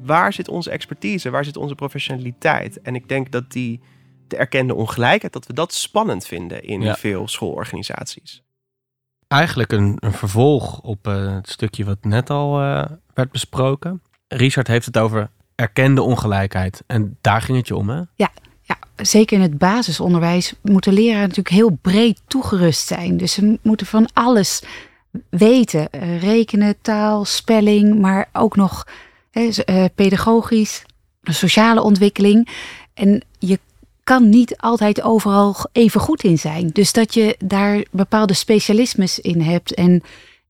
[0.00, 2.80] waar zit onze expertise, waar zit onze professionaliteit?
[2.80, 3.80] En ik denk dat die
[4.28, 6.94] de erkende ongelijkheid, dat we dat spannend vinden in Ja.
[6.94, 8.42] veel schoolorganisaties.
[9.30, 14.02] Eigenlijk een, een vervolg op eh, het stukje wat net al eh, werd besproken.
[14.28, 16.82] Richard heeft het over erkende ongelijkheid.
[16.86, 18.00] En daar ging het je om, hè?
[18.14, 18.30] Ja,
[18.96, 23.16] zeker in het basisonderwijs moeten leraren natuurlijk heel breed toegerust zijn.
[23.16, 24.62] Dus ze moeten van alles
[25.28, 25.90] weten.
[25.90, 28.86] Eh, rekenen, taal, spelling, maar ook nog
[29.30, 30.84] hè, pedagogisch,
[31.22, 32.48] sociale ontwikkeling.
[32.94, 33.24] En
[34.10, 36.68] kan niet altijd overal even goed in zijn.
[36.68, 40.02] Dus dat je daar bepaalde specialismes in hebt en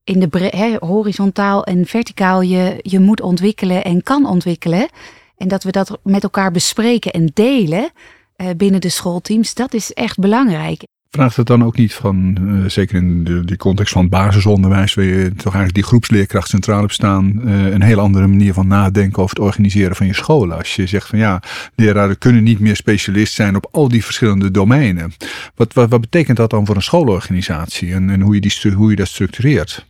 [0.04, 4.88] in de hè, horizontaal en verticaal je, je moet ontwikkelen en kan ontwikkelen.
[5.36, 7.90] En dat we dat met elkaar bespreken en delen
[8.36, 10.82] eh, binnen de schoolteams, dat is echt belangrijk.
[11.10, 14.94] Vraagt het dan ook niet van, eh, zeker in de, die context van het basisonderwijs,
[14.94, 18.66] waar je toch eigenlijk die groepsleerkracht centraal hebt staan, eh, een heel andere manier van
[18.66, 20.56] nadenken over het organiseren van je scholen.
[20.56, 21.42] Als je zegt van ja,
[21.74, 25.12] leraren kunnen niet meer specialist zijn op al die verschillende domeinen.
[25.54, 28.90] Wat, wat, wat betekent dat dan voor een schoolorganisatie en, en hoe, je die, hoe
[28.90, 29.86] je dat structureert?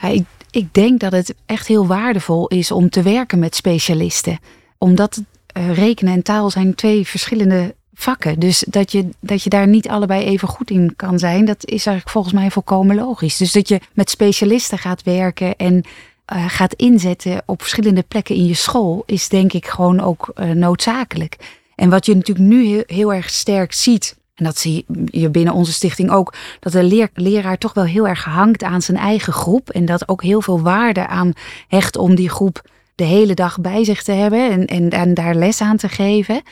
[0.00, 4.38] Ik, ik denk dat het echt heel waardevol is om te werken met specialisten.
[4.78, 8.38] Omdat eh, rekenen en taal zijn twee verschillende vakken.
[8.38, 11.86] Dus dat je, dat je daar niet allebei even goed in kan zijn, dat is
[11.86, 13.36] eigenlijk volgens mij volkomen logisch.
[13.36, 15.84] Dus dat je met specialisten gaat werken en
[16.24, 20.50] eh, gaat inzetten op verschillende plekken in je school, is denk ik gewoon ook eh,
[20.50, 21.36] noodzakelijk.
[21.74, 25.72] En wat je natuurlijk nu heel, erg sterk ziet, en dat zie je binnen onze
[25.72, 29.70] stichting ook, dat de leer, leraar toch wel heel erg hangt aan zijn eigen groep.
[29.70, 31.32] En dat ook heel veel waarde aan
[31.68, 32.62] hecht om die groep
[32.94, 36.42] de hele dag bij zich te hebben en, en, en daar les aan te geven.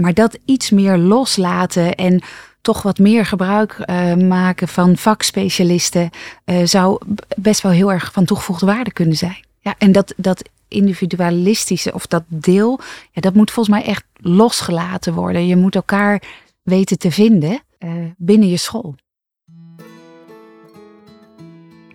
[0.00, 2.22] Maar dat iets meer loslaten en
[2.60, 6.10] toch wat meer gebruik eh, maken van vakspecialisten
[6.44, 6.98] eh, zou
[7.36, 9.44] best wel heel erg van toegevoegde waarde kunnen zijn.
[9.60, 12.80] Ja, en dat, dat individualistische of dat deel,
[13.12, 15.46] ja, dat moet volgens mij echt losgelaten worden.
[15.46, 16.22] Je moet elkaar
[16.62, 18.94] weten te vinden eh, binnen je school.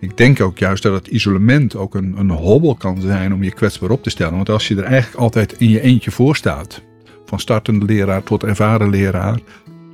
[0.00, 3.52] Ik denk ook juist dat het isolement ook een, een hobbel kan zijn om je
[3.52, 4.34] kwetsbaar op te stellen.
[4.34, 6.82] Want als je er eigenlijk altijd in je eentje voor staat,
[7.34, 9.38] van startende leraar tot ervaren leraar,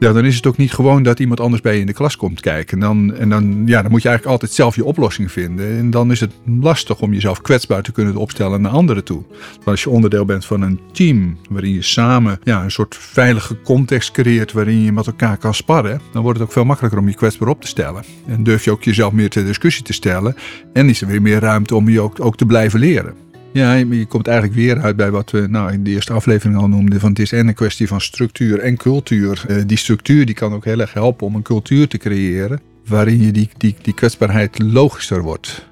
[0.00, 2.16] ja, dan is het ook niet gewoon dat iemand anders bij je in de klas
[2.16, 2.74] komt kijken.
[2.74, 5.78] En dan, en dan, ja, dan moet je eigenlijk altijd zelf je oplossing vinden.
[5.78, 9.22] En dan is het lastig om jezelf kwetsbaar te kunnen opstellen naar anderen toe.
[9.58, 13.60] Maar als je onderdeel bent van een team, waarin je samen ja, een soort veilige
[13.62, 17.08] context creëert waarin je met elkaar kan sparren, dan wordt het ook veel makkelijker om
[17.08, 18.04] je kwetsbaar op te stellen.
[18.26, 20.34] En durf je ook jezelf meer ter discussie te stellen.
[20.72, 23.29] En is er weer meer ruimte om je ook, ook te blijven leren.
[23.52, 26.68] Ja, je komt eigenlijk weer uit bij wat we nou, in de eerste aflevering al
[26.68, 27.00] noemden.
[27.00, 29.44] Van het is en een kwestie van structuur en cultuur.
[29.48, 32.60] Eh, die structuur die kan ook heel erg helpen om een cultuur te creëren.
[32.86, 35.68] Waarin je die, die, die kwetsbaarheid logischer wordt.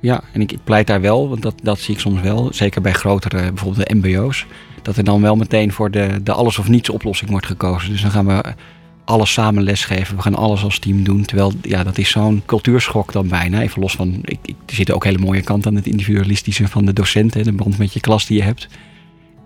[0.00, 2.92] Ja, en ik, pleit daar wel, want dat, dat zie ik soms wel, zeker bij
[2.92, 4.46] grotere, bijvoorbeeld de MBO's,
[4.82, 7.90] dat er dan wel meteen voor de, de alles of niets oplossing wordt gekozen.
[7.90, 8.42] Dus dan gaan we
[9.04, 11.24] alles samen lesgeven, we gaan alles als team doen.
[11.24, 13.62] Terwijl, ja, dat is zo'n cultuurschok dan bijna.
[13.62, 16.92] Even los van, ik, er zitten ook hele mooie kanten aan het individualistische van de
[16.92, 18.68] docenten, de band met je klas die je hebt.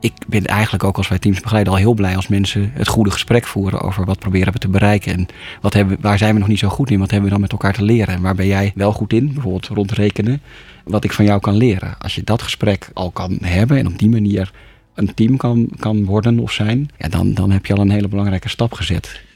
[0.00, 3.10] Ik ben eigenlijk ook als wij teams begeleiden al heel blij als mensen het goede
[3.10, 5.12] gesprek voeren over wat proberen we te bereiken.
[5.12, 5.26] En
[5.60, 6.98] wat hebben, waar zijn we nog niet zo goed in?
[6.98, 8.14] Wat hebben we dan met elkaar te leren?
[8.14, 9.32] En waar ben jij wel goed in?
[9.32, 10.40] Bijvoorbeeld rond rekenen.
[10.84, 11.94] Wat ik van jou kan leren.
[11.98, 14.52] Als je dat gesprek al kan hebben en op die manier
[14.94, 18.08] een team kan, kan worden of zijn, ja, dan, dan heb je al een hele
[18.08, 19.26] belangrijke stap gezet.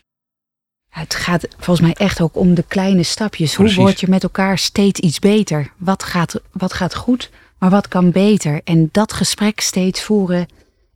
[0.92, 3.54] Het gaat volgens mij echt ook om de kleine stapjes.
[3.54, 5.72] Hoe word je met elkaar steeds iets beter?
[5.76, 8.60] Wat gaat, wat gaat goed, maar wat kan beter?
[8.64, 10.46] En dat gesprek steeds voeren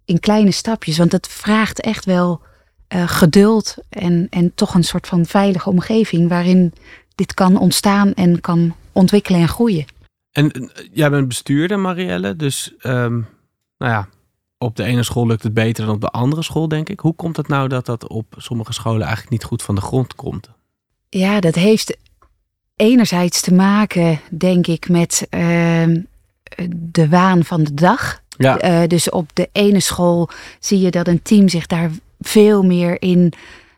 [0.05, 0.99] in kleine stapjes.
[0.99, 2.41] Want het vraagt echt wel
[2.89, 6.73] eh, geduld en, en toch een soort van veilige omgeving waarin
[7.15, 9.85] dit kan ontstaan en kan ontwikkelen en groeien.
[10.31, 12.37] En eh, jij bent bestuurder, Marielle.
[12.37, 13.13] Dus ehm,
[13.79, 14.09] nou ja,
[14.59, 17.01] op de ene school lukt het beter dan op de andere school, denk ik.
[17.01, 20.15] Hoe komt het nou dat dat op sommige scholen eigenlijk niet goed van de grond
[20.15, 20.51] komt?
[21.09, 21.97] Ja, dat heeft
[22.77, 26.01] enerzijds te maken, denk ik, met ehm,
[26.71, 28.25] de waan van de dag.
[28.39, 30.29] Ja, Eh, dus op de ene school
[30.61, 31.91] zie je dat een team zich daar
[32.21, 33.33] veel meer in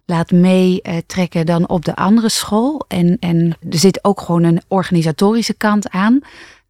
[0.05, 2.85] laat meetrekken dan op de andere school.
[2.89, 6.21] En, en er zit ook gewoon een organisatorische kant aan.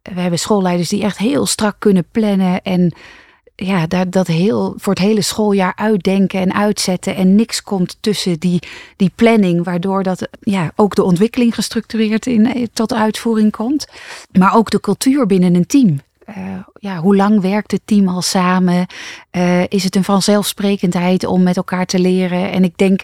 [0.01, 2.93] We hebben schoolleiders die echt heel strak kunnen plannen en
[3.59, 7.15] ja, dat, heel, voor het hele schooljaar uitdenken en uitzetten.
[7.15, 8.59] En niks komt tussen die,
[8.95, 13.87] die planning, waardoor dat, ja, ook de ontwikkeling gestructureerd in, tot uitvoering komt.
[14.31, 15.99] Maar ook de cultuur binnen een team.
[16.29, 16.35] Uh,
[16.73, 18.85] ja, hoe lang werkt het team al samen?
[19.31, 22.51] Uh, is het een vanzelfsprekendheid om met elkaar te leren?
[22.51, 23.01] En ik denk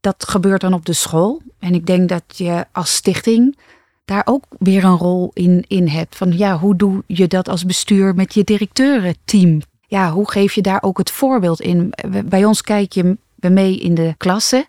[0.00, 1.42] dat gebeurt dan op de school.
[1.58, 3.56] En ik denk dat je als stichting
[4.04, 6.16] daar ook weer een rol in, in hebt.
[6.16, 9.60] Van ja, hoe doe je dat als bestuur met je directeurenteam?
[9.90, 11.94] Ja, hoe geef je daar ook het voorbeeld in?
[12.24, 14.64] Bij ons kijk je mee in de klassen,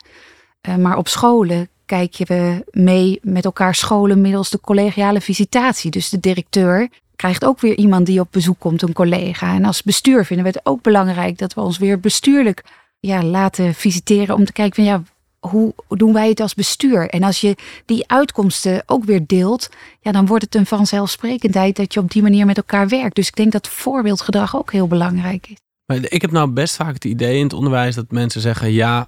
[0.69, 5.91] uh, maar op scholen kijk je mee met elkaar scholen middels de collegiale visitatie.
[5.91, 9.53] Dus de directeur krijgt ook weer iemand die op bezoek komt, een collega.
[9.53, 12.63] En als bestuur vinden we het ook belangrijk dat we ons weer bestuurlijk
[12.99, 15.03] ja, laten visiteren om te kijken van ja,
[15.39, 17.09] hoe doen wij het als bestuur?
[17.09, 19.69] En als je die uitkomsten ook weer deelt,
[20.01, 23.15] ja, dan wordt het een vanzelfsprekendheid dat je op die manier met elkaar werkt.
[23.15, 25.57] Dus ik denk dat voorbeeldgedrag ook heel belangrijk is.
[25.85, 29.07] Maar ik heb nou best vaak het idee in het onderwijs dat mensen zeggen: ja,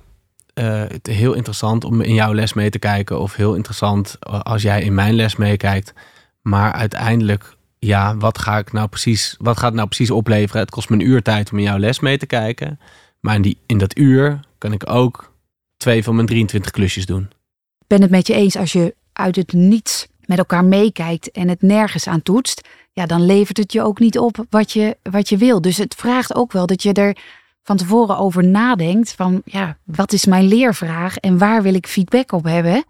[0.54, 4.18] uh, het is heel interessant om in jouw les mee te kijken, of heel interessant
[4.26, 5.94] als jij in mijn les meekijkt.
[6.42, 10.62] Maar uiteindelijk, ja, wat ga ik nou precies, wat gaat het nou precies opleveren?
[10.62, 12.80] Het kost me een uur tijd om in jouw les mee te kijken.
[13.20, 15.31] Maar in, die, in dat uur kan ik ook
[15.82, 17.22] twee van mijn 23 klusjes doen.
[17.80, 21.48] Ik ben het met je eens als je uit het niets met elkaar meekijkt en
[21.48, 25.30] het nergens aan toetst, ja, dan levert het je ook niet op wat je, wat
[25.30, 25.62] je wil.
[25.62, 27.18] Dus het vraagt ook wel dat je er
[27.64, 32.32] van tevoren over nadenkt van, ja, wat is mijn leervraag en waar wil ik feedback
[32.32, 32.84] op hebben?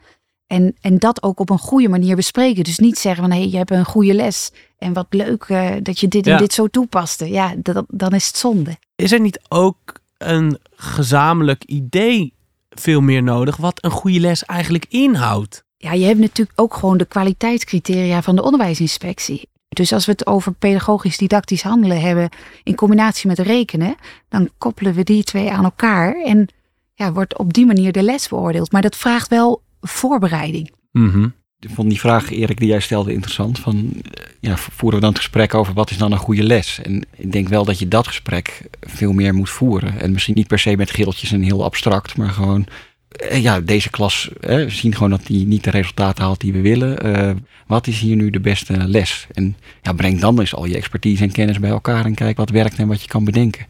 [0.47, 2.63] En, en dat ook op een goede manier bespreken.
[2.63, 5.71] Dus niet zeggen van, hé, hey, je hebt een goede les en wat leuk uh,
[5.81, 7.29] dat je dit en dit zo toepaste.
[7.29, 8.77] Ja, dat, dan is het zonde.
[8.95, 12.33] Is er niet ook een gezamenlijk idee
[12.75, 15.63] veel meer nodig wat een goede les eigenlijk inhoudt.
[15.77, 19.49] Ja, je hebt natuurlijk ook gewoon de kwaliteitscriteria van de onderwijsinspectie.
[19.69, 22.29] Dus als we het over pedagogisch didactisch handelen hebben
[22.63, 23.95] in combinatie met rekenen,
[24.29, 26.47] dan koppelen we die twee aan elkaar en
[26.93, 28.71] ja, wordt op die manier de les beoordeeld.
[28.71, 30.71] Maar dat vraagt wel voorbereiding.
[30.91, 33.59] Mm ik vond die vraag, Erik, die jij stelde interessant.
[33.59, 36.79] Van, eh, ja, voeren we dan het gesprek over wat is dan een goede les?
[36.83, 39.99] En ik denk wel dat je dat gesprek veel meer moet voeren.
[39.99, 42.65] En misschien niet per se met geeltjes en heel abstract, maar gewoon...
[43.09, 46.61] Eh, ja, deze klas, we zien gewoon dat die niet de resultaten haalt die we
[46.61, 47.45] willen.
[47.67, 49.27] Wat is hier nu de beste les?
[49.33, 52.49] En ja, breng dan eens al je expertise en kennis bij elkaar en kijk wat
[52.49, 53.65] werkt en wat je kan bedenken.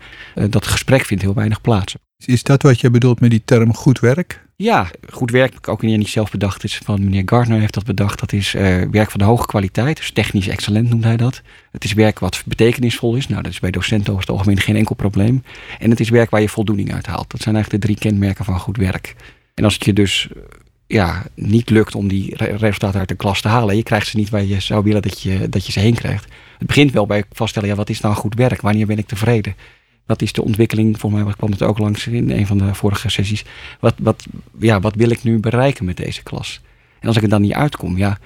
[0.49, 1.95] Dat gesprek vindt heel weinig plaats.
[2.25, 4.49] Is dat wat je bedoelt met die term goed werk?
[4.62, 8.19] Ja, goed werk, ook niet zelf bedacht is van meneer Gardner heeft dat bedacht.
[8.19, 11.41] Dat is uh, werk van de hoge kwaliteit, dus technisch excellent noemt hij dat.
[11.71, 13.28] Het is werk wat betekenisvol is.
[13.28, 15.43] Nou, dat is bij docenten over het algemeen geen enkel probleem.
[15.80, 17.30] En het is werk waar je voldoening uit haalt.
[17.30, 19.15] Dat zijn eigenlijk de drie kenmerken van goed werk.
[19.54, 20.28] En als het je dus
[20.88, 24.30] ja, niet lukt om die resultaten uit de klas te halen, je krijgt ze niet
[24.30, 26.26] waar je zou willen dat je, dat je ze heen krijgt.
[26.58, 28.62] Het begint wel bij vaststellen, ja, wat is nou goed werk?
[28.62, 29.56] Wanneer ben ik tevreden?
[30.05, 30.99] Wat is de ontwikkeling?
[30.99, 33.45] Volgens mij kwam het ook langs in een van de vorige sessies.
[33.79, 34.25] Wat, wat,
[34.59, 36.61] ja, wat wil ik nu bereiken met deze klas?
[36.99, 38.17] En als ik er dan niet uitkom, ja,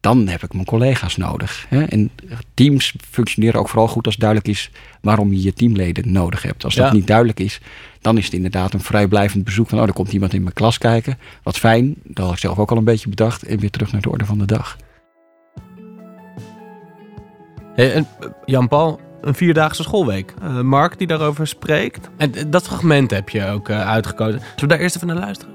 [0.00, 1.66] dan heb ik mijn collega's nodig.
[1.68, 1.84] Hè?
[1.84, 2.10] En
[2.54, 6.64] teams functioneren ook vooral goed als duidelijk is waarom je je teamleden nodig hebt.
[6.64, 7.60] Als dat niet duidelijk is,
[8.00, 10.78] dan is het inderdaad een vrijblijvend bezoek van, oh, er komt iemand in mijn klas
[10.78, 11.18] kijken.
[11.42, 13.42] Wat fijn, dat had ik zelf ook al een beetje bedacht.
[13.42, 14.76] En weer terug naar de orde van de dag.
[17.74, 18.06] Hey, en
[18.44, 20.34] Jan-Paul, een vierdaagse schoolweek.
[20.42, 22.10] Uh, Mark die daarover spreekt.
[22.16, 24.40] En dat fragment heb je ook uh, uitgekozen.
[24.40, 25.54] Zullen we daar eerst even naar luisteren?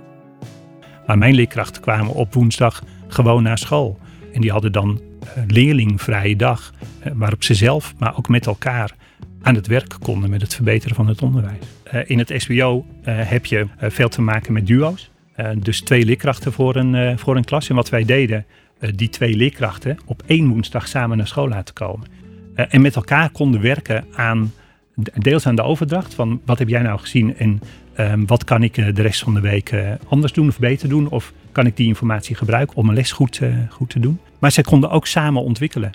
[1.06, 4.00] Maar mijn leerkrachten kwamen op woensdag gewoon naar school.
[4.34, 5.02] En die hadden dan
[5.36, 6.72] een leerlingvrije dag.
[7.06, 8.96] Uh, waarop ze zelf, maar ook met elkaar
[9.42, 11.66] aan het werk konden met het verbeteren van het onderwijs.
[12.06, 15.10] in het SBO heb je veel te maken met duo's.
[15.58, 17.70] dus twee leerkrachten voor een, voor een klas.
[17.70, 18.46] En wat wij deden,
[18.96, 22.08] die twee leerkrachten op één woensdag samen naar school laten komen.
[22.56, 24.54] Eh, en met elkaar konden werken aan
[24.96, 27.62] deels aan de overdracht van wat heb jij nou gezien en
[27.98, 30.90] um, wat kan ik eh, de rest van de week uh, anders doen of beter
[30.90, 34.20] doen of kan ik die informatie gebruiken om mijn les goed, uh, goed te doen.
[34.40, 35.92] Maar zij konden ook samen ontwikkelen.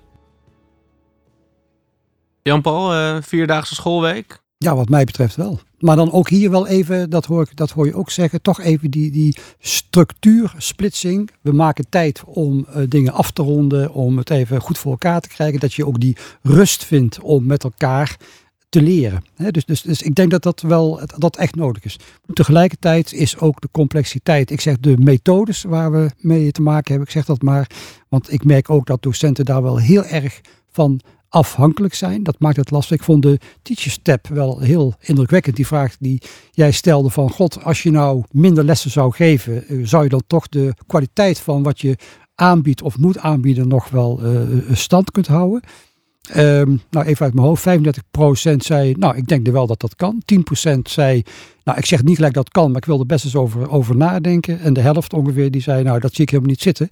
[2.43, 4.41] Jan-Paul, vierdaagse schoolweek?
[4.59, 5.61] Ja, wat mij betreft wel.
[5.79, 8.61] Maar dan ook hier wel even, dat hoor, ik, dat hoor je ook zeggen, toch
[8.61, 11.31] even die, die structuursplitsing.
[11.41, 15.21] We maken tijd om uh, dingen af te ronden, om het even goed voor elkaar
[15.21, 15.61] te krijgen.
[15.61, 18.17] Dat je ook die rust vindt om met elkaar
[18.69, 19.25] te leren.
[19.51, 21.99] dus, dus, dus ik denk dat dat wel dat echt nodig is.
[22.33, 24.51] Tegelijkertijd is ook de complexiteit.
[24.51, 27.07] Ik zeg de methodes waar we mee te maken hebben.
[27.07, 27.71] Ik zeg dat maar,
[28.09, 30.41] want ik merk ook dat docenten daar wel heel erg
[30.71, 32.23] van afhankelijk zijn.
[32.23, 32.97] Dat maakt het lastig.
[32.97, 35.57] Ik vond de Teachers Tab wel heel indrukwekkend.
[35.57, 39.79] Die vraag die jij stelde van God, als je nou minder lessen zou geven, eh,
[39.83, 41.97] zou je dan toch de kwaliteit van wat je
[42.35, 45.63] aanbiedt of moet aanbieden nog wel uh, stand kunt houden?
[46.37, 49.97] Um, nou, even uit mijn hoofd, 35% zei, nou, ik denk er wel dat dat
[49.97, 50.23] kan.
[50.69, 51.23] 10% zei,
[51.65, 53.97] nou, ik zeg niet gelijk dat kan, maar ik wil er best eens over, over
[53.97, 54.61] nadenken.
[54.61, 56.89] En de helft ongeveer, die zei, nou, dat zie ik helemaal niet zitten.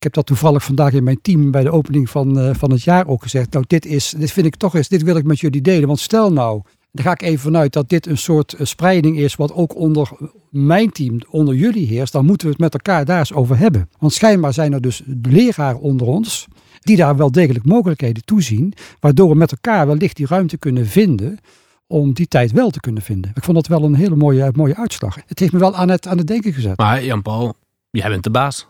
[0.00, 2.82] Ik heb dat toevallig vandaag in mijn team bij de opening van, uh, van het
[2.82, 3.52] jaar ook gezegd.
[3.52, 5.86] Nou, dit, is, dit vind ik toch eens, dit wil ik met jullie delen.
[5.86, 9.52] Want stel nou, daar ga ik even vanuit dat dit een soort spreiding is wat
[9.52, 10.10] ook onder
[10.50, 12.12] mijn team, onder jullie heerst.
[12.12, 13.88] Dan moeten we het met elkaar daar eens over hebben.
[13.98, 16.46] Want schijnbaar zijn er dus leraren onder ons
[16.80, 21.38] die daar wel degelijk mogelijkheden toezien, waardoor we met elkaar wellicht die ruimte kunnen vinden
[21.86, 23.30] om die tijd wel te kunnen vinden.
[23.34, 25.18] Ik vond dat wel een hele mooie, mooie uitslag.
[25.26, 26.76] Het heeft me wel aan het, aan het denken gezet.
[26.76, 27.54] Maar Jan-Paul,
[27.90, 28.66] jij bent de baas.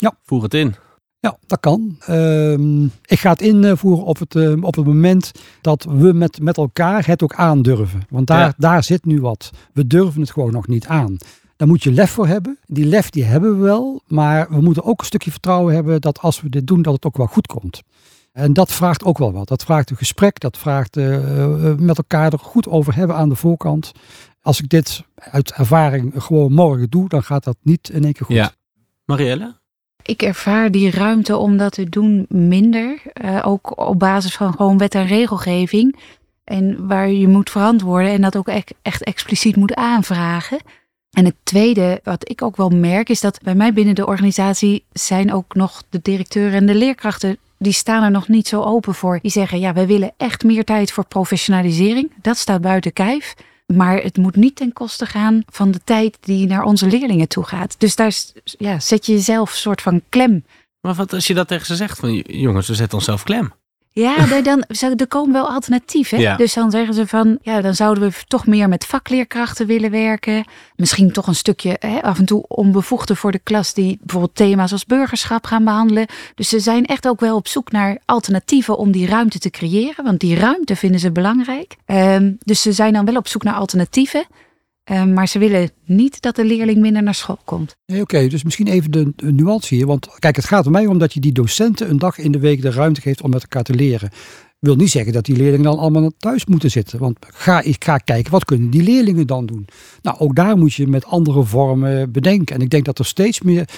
[0.00, 0.14] Ja.
[0.22, 0.74] Voer het in.
[1.18, 1.98] Ja, dat kan.
[2.10, 6.56] Uh, ik ga het invoeren op het, uh, op het moment dat we met, met
[6.56, 8.02] elkaar het ook aandurven.
[8.08, 8.54] Want daar, ja.
[8.56, 9.50] daar zit nu wat.
[9.72, 11.16] We durven het gewoon nog niet aan.
[11.56, 12.58] Daar moet je lef voor hebben.
[12.66, 14.02] Die lef die hebben we wel.
[14.06, 17.04] Maar we moeten ook een stukje vertrouwen hebben dat als we dit doen, dat het
[17.04, 17.82] ook wel goed komt.
[18.32, 19.48] En dat vraagt ook wel wat.
[19.48, 20.40] Dat vraagt een gesprek.
[20.40, 23.92] Dat vraagt uh, met elkaar er goed over hebben aan de voorkant.
[24.40, 28.26] Als ik dit uit ervaring gewoon morgen doe, dan gaat dat niet in één keer
[28.26, 28.36] goed.
[28.36, 28.52] Ja.
[29.04, 29.59] Marielle?
[30.10, 33.02] Ik ervaar die ruimte om dat te doen minder.
[33.24, 35.96] Uh, ook op basis van gewoon wet en regelgeving.
[36.44, 40.58] En waar je moet verantwoorden en dat ook echt, echt expliciet moet aanvragen.
[41.10, 44.84] En het tweede, wat ik ook wel merk, is dat bij mij binnen de organisatie
[44.92, 48.94] zijn ook nog de directeuren en de leerkrachten, die staan er nog niet zo open
[48.94, 49.18] voor.
[49.22, 52.12] Die zeggen, ja, we willen echt meer tijd voor professionalisering.
[52.22, 53.34] Dat staat buiten kijf.
[53.74, 57.44] Maar het moet niet ten koste gaan van de tijd die naar onze leerlingen toe
[57.44, 57.74] gaat.
[57.78, 60.44] Dus daar ja, zet je jezelf een soort van klem.
[60.80, 61.98] Maar wat als je dat tegen ze zegt?
[61.98, 63.52] Van jongens, we zetten onszelf klem.
[63.92, 64.64] Ja, dan,
[64.96, 66.20] er komen wel alternatieven.
[66.20, 66.36] Ja.
[66.36, 70.44] Dus dan zeggen ze van, ja, dan zouden we toch meer met vakleerkrachten willen werken.
[70.76, 74.72] Misschien toch een stukje hè, af en toe onbevoegde voor de klas die bijvoorbeeld thema's
[74.72, 76.06] als burgerschap gaan behandelen.
[76.34, 80.04] Dus ze zijn echt ook wel op zoek naar alternatieven om die ruimte te creëren.
[80.04, 81.76] Want die ruimte vinden ze belangrijk.
[81.86, 84.24] Um, dus ze zijn dan wel op zoek naar alternatieven.
[84.90, 87.76] Uh, maar ze willen niet dat de leerling minder naar school komt.
[87.86, 89.86] Nee, Oké, dus misschien even de, de, nuance hier.
[89.86, 92.38] Want kijk, het gaat er mij om dat je die docenten een dag in de
[92.38, 94.10] week de ruimte geeft om met elkaar te leren.
[94.58, 96.98] Wil niet zeggen dat die leerlingen dan allemaal thuis moeten zitten.
[96.98, 99.66] Want ga, ik ga kijken, wat kunnen die leerlingen dan doen?
[100.02, 102.54] Nou, ook daar moet je met andere vormen bedenken.
[102.54, 103.68] En ik denk dat er steeds meer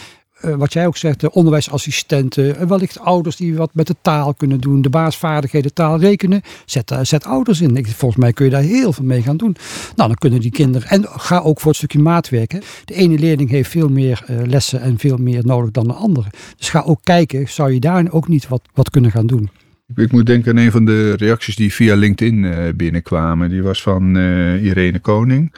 [0.45, 4.35] uh, wat jij ook zegt, de onderwijsassistenten, uh, wellicht ouders die wat met de taal
[4.35, 6.43] kunnen doen, de baasvaardigheden, taal rekenen.
[6.65, 7.77] Zet, uh, zet ouders in.
[7.77, 9.57] Ik, volgens mij kun je daar heel veel mee gaan doen.
[9.97, 12.63] Nou, dan kunnen die kinderen, en ga ook voor het stukje maatwerken.
[12.85, 16.29] De ene leerling heeft veel meer lessen en veel meer nodig dan de andere.
[16.57, 19.51] Dus ga ook kijken, zou je daar ook niet wat, wat kunnen gaan doen?
[19.95, 23.49] Ik moet denken aan een van de reacties die via LinkedIn binnenkwamen.
[23.49, 24.17] Die was van
[24.57, 25.53] Irene Koning.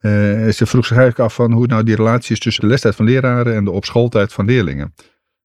[0.00, 0.12] Uh,
[0.48, 3.04] ze vroeg zich eigenlijk af van hoe nou die relatie is tussen de lestijd van
[3.04, 4.94] leraren en de op schooltijd van leerlingen.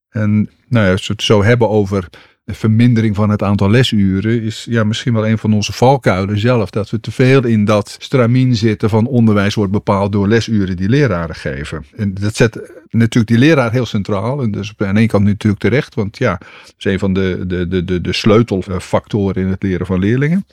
[0.09, 2.09] En nou ja, als we het zo hebben over
[2.45, 6.69] de vermindering van het aantal lesuren, is ja, misschien wel een van onze valkuilen zelf.
[6.69, 10.89] Dat we te veel in dat stramien zitten van onderwijs wordt bepaald door lesuren die
[10.89, 11.85] leraren geven.
[11.95, 14.41] En dat zet natuurlijk die leraar heel centraal.
[14.41, 17.67] En dus aan ene kant natuurlijk terecht, want ja, dat is een van de, de,
[17.67, 20.45] de, de, de sleutelfactoren in het leren van leerlingen.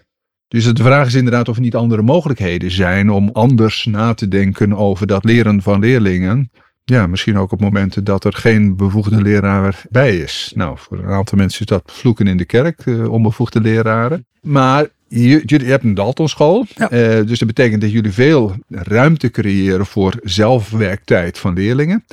[0.51, 4.29] Dus de vraag is inderdaad of er niet andere mogelijkheden zijn om anders na te
[4.29, 6.51] denken over dat leren van leerlingen.
[6.85, 10.53] Ja, misschien ook op momenten dat er geen bevoegde leraar bij is.
[10.55, 14.27] Nou, voor een aantal mensen is dat vloeken in de kerk, uh, onbevoegde leraren.
[14.41, 16.93] Maar je, je, hebt een Daltonschool, ja.
[16.93, 22.05] uh, dus dat betekent dat jullie veel ruimte creëren voor zelfwerktijd van leerlingen.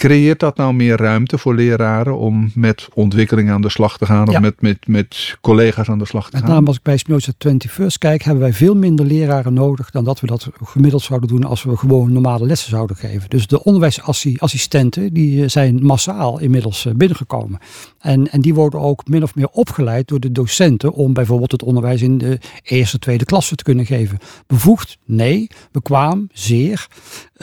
[0.00, 4.26] Creëert dat nou meer ruimte voor leraren om met ontwikkeling aan de slag te gaan?
[4.26, 4.40] Of ja.
[4.40, 6.48] met, met, met collega's aan de slag te met gaan?
[6.48, 10.04] Met name als ik bij Spinoza 21st kijk, hebben wij veel minder leraren nodig dan
[10.04, 13.30] dat we dat gemiddeld zouden doen als we gewoon normale lessen zouden geven.
[13.30, 17.58] Dus de onderwijsassistenten die zijn massaal inmiddels binnengekomen.
[17.98, 21.62] En, en die worden ook min of meer opgeleid door de docenten om bijvoorbeeld het
[21.62, 24.18] onderwijs in de eerste, tweede klasse te kunnen geven.
[24.46, 24.98] Bevoegd?
[25.04, 25.48] Nee.
[25.72, 26.28] Bekwaam?
[26.32, 26.88] Zeer.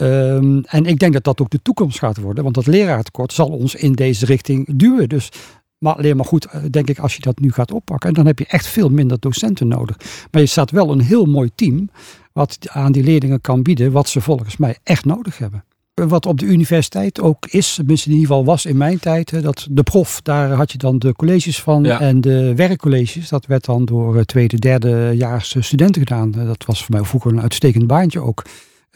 [0.01, 3.47] Um, en ik denk dat dat ook de toekomst gaat worden, want dat leraartekort zal
[3.47, 5.09] ons in deze richting duwen.
[5.09, 5.29] Dus
[5.77, 8.09] maar alleen maar goed, denk ik, als je dat nu gaat oppakken.
[8.09, 9.97] En dan heb je echt veel minder docenten nodig.
[10.31, 11.89] Maar je staat wel een heel mooi team
[12.33, 15.63] wat aan die leerlingen kan bieden wat ze volgens mij echt nodig hebben.
[15.93, 19.67] Wat op de universiteit ook is, tenminste in ieder geval was in mijn tijd, dat
[19.71, 21.83] de prof, daar had je dan de colleges van.
[21.83, 21.99] Ja.
[21.99, 26.31] En de werkcolleges, dat werd dan door tweede, derde jaars studenten gedaan.
[26.31, 28.43] Dat was voor mij vroeger een uitstekend baantje ook.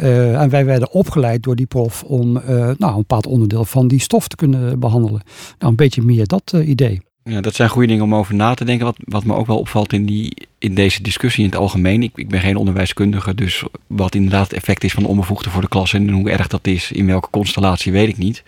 [0.01, 2.43] Uh, en wij werden opgeleid door die prof om uh,
[2.77, 5.21] nou, een bepaald onderdeel van die stof te kunnen behandelen.
[5.59, 7.01] Nou, een beetje meer dat uh, idee.
[7.23, 8.85] Ja, dat zijn goede dingen om over na te denken.
[8.85, 12.03] Wat, wat me ook wel opvalt in, die, in deze discussie in het algemeen.
[12.03, 15.61] Ik, ik ben geen onderwijskundige, dus wat inderdaad het effect is van de onbevoegde voor
[15.61, 18.43] de klas en hoe erg dat is, in welke constellatie, weet ik niet.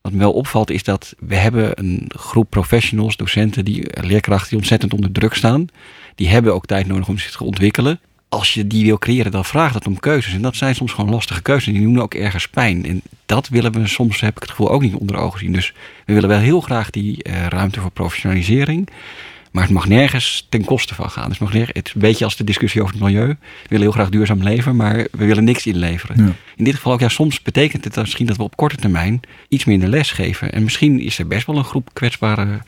[0.00, 4.58] Wat me wel opvalt is dat we hebben een groep professionals, docenten, die, leerkrachten die
[4.58, 5.66] ontzettend onder druk staan.
[6.14, 8.00] Die hebben ook tijd nodig om zich te ontwikkelen.
[8.32, 10.34] Als je die wil creëren, dan vraagt het om keuzes.
[10.34, 11.72] En dat zijn soms gewoon lastige keuzes.
[11.72, 12.86] Die doen ook ergens pijn.
[12.86, 15.52] En dat willen we soms, heb ik het gevoel, ook niet onder ogen zien.
[15.52, 15.72] Dus
[16.06, 18.88] we willen wel heel graag die uh, ruimte voor professionalisering.
[19.50, 21.28] Maar het mag nergens ten koste van gaan.
[21.28, 23.26] Dus het, mag nergens, het is een beetje als de discussie over het milieu.
[23.26, 23.36] We
[23.68, 26.24] willen heel graag duurzaam leven, maar we willen niks inleveren.
[26.24, 26.32] Ja.
[26.56, 29.64] In dit geval ook, ja, soms betekent het misschien dat we op korte termijn iets
[29.64, 30.52] minder les geven.
[30.52, 32.60] En misschien is er best wel een groep kwetsbare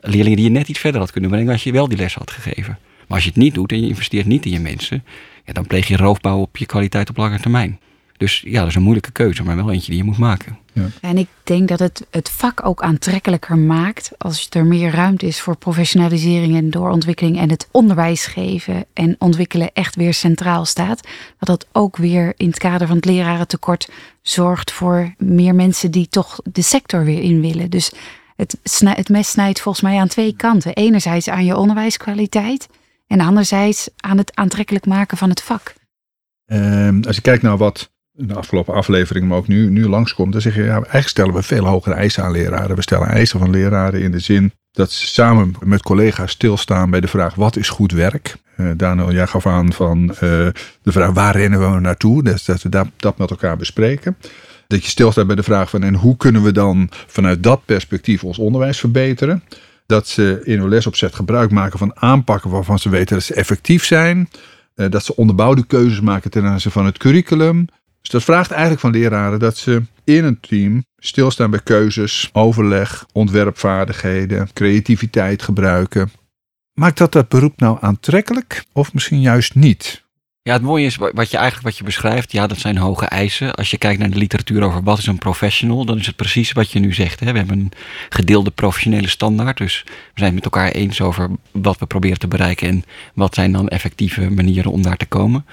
[0.00, 2.30] leerlingen die je net iets verder had kunnen brengen als je wel die les had
[2.30, 2.78] gegeven.
[3.08, 5.04] Maar als je het niet doet en je investeert niet in je mensen,
[5.44, 7.78] ja, dan pleeg je roofbouw op je kwaliteit op lange termijn.
[8.16, 10.58] Dus ja, dat is een moeilijke keuze, maar wel eentje die je moet maken.
[10.72, 10.86] Ja.
[11.00, 15.40] En ik denk dat het het vak ook aantrekkelijker maakt als er meer ruimte is
[15.40, 21.08] voor professionalisering en doorontwikkeling en het onderwijs geven en ontwikkelen echt weer centraal staat.
[21.38, 23.88] Dat dat ook weer in het kader van het lerarentekort
[24.22, 27.70] zorgt voor meer mensen die toch de sector weer in willen.
[27.70, 27.92] Dus
[28.36, 30.74] het, snij, het mes snijdt volgens mij aan twee kanten.
[30.74, 32.68] Enerzijds aan je onderwijskwaliteit
[33.12, 35.74] en anderzijds aan het aantrekkelijk maken van het vak.
[36.46, 40.32] Ehm, als je kijkt naar wat in de afgelopen aflevering, maar ook nu, nu langskomt,
[40.32, 42.76] dan zeg je, ja, eigenlijk stellen we veel hogere eisen aan leraren.
[42.76, 47.00] We stellen eisen van leraren in de zin dat ze samen met collega's stilstaan bij
[47.00, 48.36] de vraag, wat is goed werk?
[48.56, 52.22] Uh, Daniel, jij gaf aan van uh, de vraag, waar rennen we naartoe?
[52.22, 54.16] Dat we dat, dat met elkaar bespreken.
[54.66, 58.24] Dat je stilstaat bij de vraag van, en hoe kunnen we dan vanuit dat perspectief
[58.24, 59.42] ons onderwijs verbeteren?
[59.86, 63.84] Dat ze in hun lesopzet gebruik maken van aanpakken waarvan ze weten dat ze effectief
[63.84, 64.28] zijn.
[64.76, 67.66] Uh, dat ze onderbouwde keuzes maken ten aanzien van het curriculum.
[68.00, 73.06] Dus dat vraagt eigenlijk van leraren dat ze in een team stilstaan bij keuzes, overleg,
[73.12, 76.10] ontwerpvaardigheden, creativiteit gebruiken.
[76.72, 80.04] Maakt dat dat beroep nou aantrekkelijk of misschien juist niet?
[80.44, 82.32] Ja, het mooie is wat je eigenlijk wat je beschrijft.
[82.32, 83.54] Ja, dat zijn hoge eisen.
[83.54, 86.52] Als je kijkt naar de literatuur over wat is een professional, dan is het precies
[86.52, 87.20] wat je nu zegt.
[87.20, 87.32] Hè?
[87.32, 87.72] We hebben een
[88.08, 89.56] gedeelde professionele standaard.
[89.56, 92.84] Dus we zijn met elkaar eens over wat we proberen te bereiken en
[93.14, 95.46] wat zijn dan effectieve manieren om daar te komen.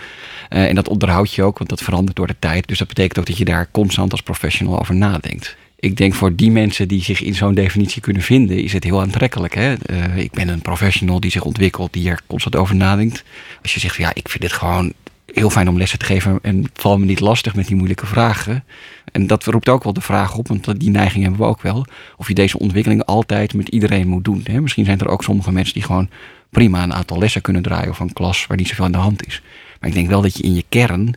[0.49, 2.67] Uh, en dat onderhoud je ook, want dat verandert door de tijd.
[2.67, 6.36] Dus dat betekent ook dat je daar constant als professional over nadenkt ik denk voor
[6.36, 9.55] die mensen die zich in zo'n definitie kunnen vinden, is het heel aantrekkelijk.
[9.55, 9.73] Hè?
[9.91, 13.23] Uh, ik ben een professional die zich ontwikkelt, die er constant over nadenkt.
[13.61, 14.93] Als je zegt, ja, ik vind het gewoon
[15.25, 18.63] heel fijn om lessen te geven en val me niet lastig met die moeilijke vragen.
[19.11, 21.86] En dat roept ook wel de vraag op, want die neiging hebben we ook wel,
[22.17, 24.41] of je deze ontwikkeling altijd met iedereen moet doen.
[24.43, 24.61] Hè?
[24.61, 26.09] Misschien zijn er ook sommige mensen die gewoon
[26.49, 29.25] prima een aantal lessen kunnen draaien of een klas waar niet zoveel aan de hand
[29.27, 29.41] is.
[29.80, 31.13] Maar ik denk wel dat je in je kern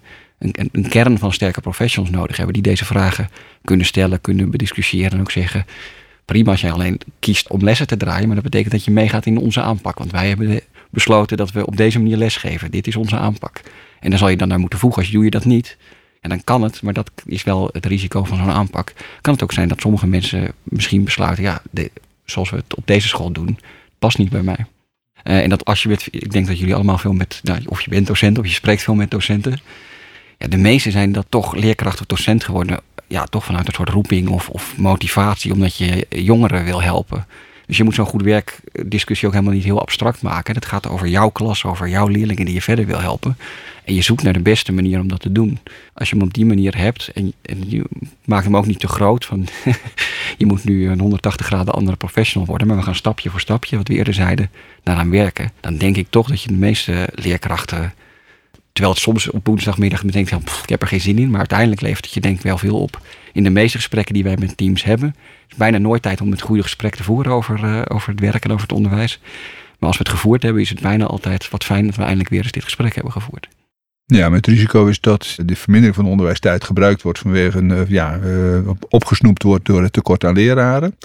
[0.73, 3.29] een, kern van sterke professionals nodig hebben die deze vragen
[3.65, 5.67] kunnen stellen, kunnen bediscussiëren en ook zeggen.
[6.25, 9.27] Prima als jij alleen kiest om lessen te draaien, maar dat betekent dat je meegaat
[9.27, 9.99] in onze aanpak.
[9.99, 12.71] Want wij hebben besloten dat we op deze manier lesgeven.
[12.71, 13.61] Dit is onze aanpak.
[14.01, 15.03] En dan zal je dan daar moeten voegen.
[15.03, 15.77] Als doe je dat niet,
[16.21, 18.93] en dan kan het, maar dat is wel het risico van zo'n aanpak.
[19.21, 21.63] Kan het ook zijn dat sommige mensen misschien besluiten, ja,
[22.25, 23.59] zoals we het op deze school doen,
[23.99, 24.67] past niet bij mij.
[25.25, 27.81] Uh, en dat als je met, ik denk dat jullie allemaal veel met, nou, of
[27.81, 29.61] je bent docent of je spreekt veel met docenten.
[30.43, 32.81] Ja, de meeste zijn dat toch leerkracht of docent geworden.
[33.07, 37.27] Ja, toch vanuit een soort roeping of, of motivatie, omdat je jongeren wil helpen.
[37.67, 40.55] Dus je moet zo'n goed werkdiscussie ook helemaal niet heel abstract maken.
[40.55, 43.37] Het gaat over jouw klas, over jouw leerlingen die je verder wil helpen.
[43.85, 45.59] En je zoekt naar de beste manier om dat te doen.
[45.95, 47.85] Als je hem op die manier hebt en, en je
[48.27, 49.25] hem ook niet te groot.
[49.25, 49.47] Van
[50.39, 52.67] je moet nu een 180 graden andere professional worden.
[52.67, 54.51] Maar we gaan stapje voor stapje, wat we eerder zeiden,
[54.83, 55.53] daaraan werken.
[55.61, 57.93] Dan denk ik toch dat je de meeste leerkrachten
[58.73, 61.31] Terwijl het soms op woensdagmiddag bedenkt, ja, ik heb er geen zin in.
[61.31, 63.01] Maar uiteindelijk levert het je denk ik wel veel op.
[63.33, 65.15] In de meeste gesprekken die wij met teams hebben,
[65.49, 68.45] is bijna nooit tijd om het goede gesprek te voeren over, uh, over het werk
[68.45, 69.21] en over het onderwijs.
[69.79, 72.29] Maar als we het gevoerd hebben, is het bijna altijd wat fijn dat we eindelijk
[72.29, 73.49] weer eens dit gesprek hebben gevoerd.
[74.07, 77.71] Ja, maar het risico is dat de vermindering van de onderwijstijd gebruikt wordt vanwege een,
[77.71, 80.97] uh, ja, uh, opgesnoept wordt door het tekort aan leraren.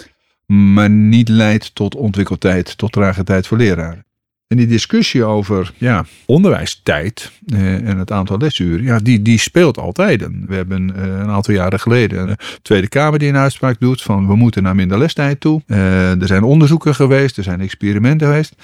[0.45, 4.05] Maar niet leidt tot ontwikkeltijd, tot trage tijd voor leraren.
[4.47, 9.77] En die discussie over ja, onderwijstijd eh, en het aantal lesuren, ja, die, die speelt
[9.77, 10.27] altijd.
[10.45, 14.27] We hebben eh, een aantal jaren geleden een Tweede Kamer die een uitspraak doet van
[14.27, 15.61] we moeten naar minder lestijd toe.
[15.67, 18.55] Eh, er zijn onderzoeken geweest, er zijn experimenten geweest.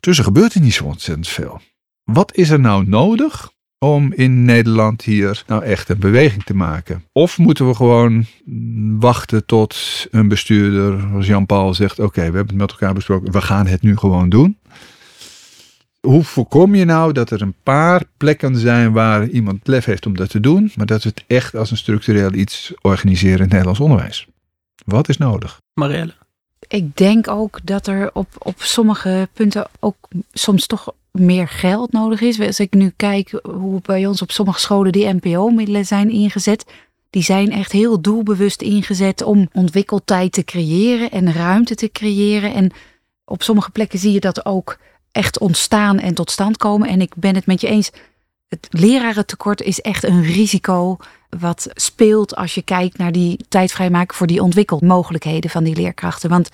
[0.00, 1.60] Tussen gebeurt er niet zo ontzettend veel.
[2.04, 3.52] Wat is er nou nodig
[3.84, 7.04] om in Nederland hier nou echt een beweging te maken?
[7.12, 8.26] Of moeten we gewoon
[8.98, 9.76] wachten tot
[10.10, 13.66] een bestuurder, als Jan-Paul zegt: Oké, okay, we hebben het met elkaar besproken, we gaan
[13.66, 14.58] het nu gewoon doen?
[16.00, 20.16] Hoe voorkom je nou dat er een paar plekken zijn waar iemand lef heeft om
[20.16, 23.50] dat te doen, maar dat we het echt als een structureel iets organiseren in het
[23.50, 24.26] Nederlands onderwijs?
[24.84, 25.60] Wat is nodig?
[25.74, 26.14] Marielle?
[26.68, 29.96] Ik denk ook dat er op, op sommige punten ook
[30.32, 32.40] soms toch meer geld nodig is.
[32.40, 36.64] Als ik nu kijk hoe bij ons op sommige scholen die NPO-middelen zijn ingezet.
[37.10, 42.54] Die zijn echt heel doelbewust ingezet om ontwikkeltijd te creëren en ruimte te creëren.
[42.54, 42.72] En
[43.24, 44.78] op sommige plekken zie je dat ook
[45.12, 46.88] echt ontstaan en tot stand komen.
[46.88, 47.90] En ik ben het met je eens.
[48.48, 50.96] Het lerarentekort is echt een risico
[51.38, 56.30] wat speelt als je kijkt naar die tijd vrijmaken voor die ontwikkelmogelijkheden van die leerkrachten.
[56.30, 56.48] Want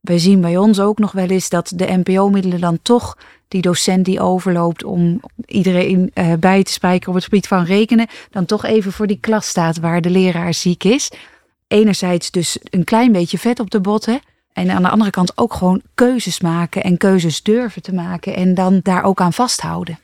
[0.00, 3.16] wij zien bij ons ook nog wel eens dat de NPO-middelen dan toch
[3.50, 8.06] die docent die overloopt om iedereen uh, bij te spijken op het gebied van rekenen,
[8.30, 11.12] dan toch even voor die klas staat waar de leraar ziek is.
[11.68, 14.20] Enerzijds dus een klein beetje vet op de botten.
[14.52, 18.54] En aan de andere kant ook gewoon keuzes maken en keuzes durven te maken en
[18.54, 19.98] dan daar ook aan vasthouden.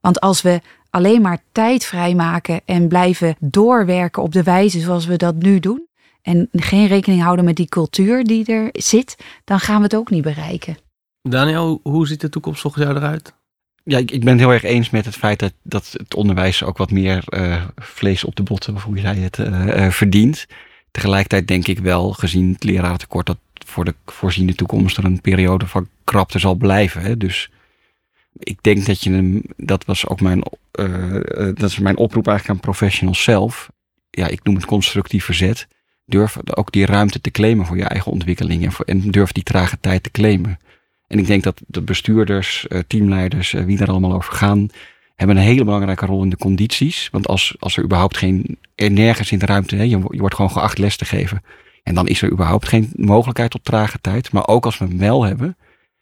[0.00, 5.16] Want als we alleen maar tijd vrijmaken en blijven doorwerken op de wijze zoals we
[5.16, 5.86] dat nu doen,
[6.22, 10.10] en geen rekening houden met die cultuur die er zit, dan gaan we het ook
[10.10, 10.76] niet bereiken.
[11.22, 13.34] Daniel, hoe ziet de toekomst volgens jou eruit?
[13.84, 16.76] Ja, ik, ik ben heel erg eens met het feit dat, dat het onderwijs ook
[16.76, 20.46] wat meer uh, vlees op de botten, of hoe jij het, uh, verdient.
[20.90, 25.66] Tegelijkertijd denk ik wel, gezien het lerarentekort, dat voor de voorziene toekomst er een periode
[25.66, 27.02] van krapte zal blijven.
[27.02, 27.16] Hè?
[27.16, 27.50] Dus
[28.32, 30.42] ik denk dat je dat was ook mijn,
[31.54, 33.70] dat is mijn oproep eigenlijk aan professionals zelf.
[34.10, 35.68] Ja, ik noem het constructief verzet
[36.06, 39.80] durf ook die ruimte te claimen voor je eigen ontwikkeling en, en durf die trage
[39.80, 40.58] tijd te claimen.
[41.12, 44.68] En ik denk dat de bestuurders, eh, teamleiders, eh, wie daar allemaal over gaan,
[45.16, 47.08] hebben een hele belangrijke rol in de condities.
[47.10, 50.50] Want als, als er überhaupt geen, er nergens in de ruimte, hè, je, wordt gewoon
[50.50, 51.42] geacht les te geven.
[51.82, 54.32] En dan is er überhaupt geen mogelijkheid tot trage tijd.
[54.32, 55.56] Maar ook als we hem wel hebben,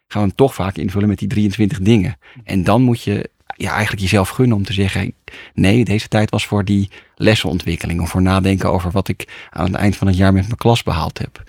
[0.07, 2.17] gaan we hem toch vaak invullen met die 23 dingen.
[2.43, 5.13] En dan moet je ja, eigenlijk jezelf gunnen om te zeggen:
[5.53, 8.01] nee, deze tijd was voor die lessenontwikkeling.
[8.01, 10.83] Of voor nadenken over wat ik aan het eind van het jaar met mijn klas
[10.83, 11.43] behaald heb.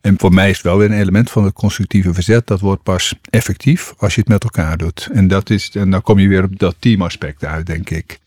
[0.00, 2.46] En voor mij is wel weer een element van het constructieve verzet.
[2.46, 5.08] Dat wordt pas effectief als je het met elkaar doet.
[5.12, 8.18] En, dat is, en dan kom je weer op dat teamaspect uit, denk ik.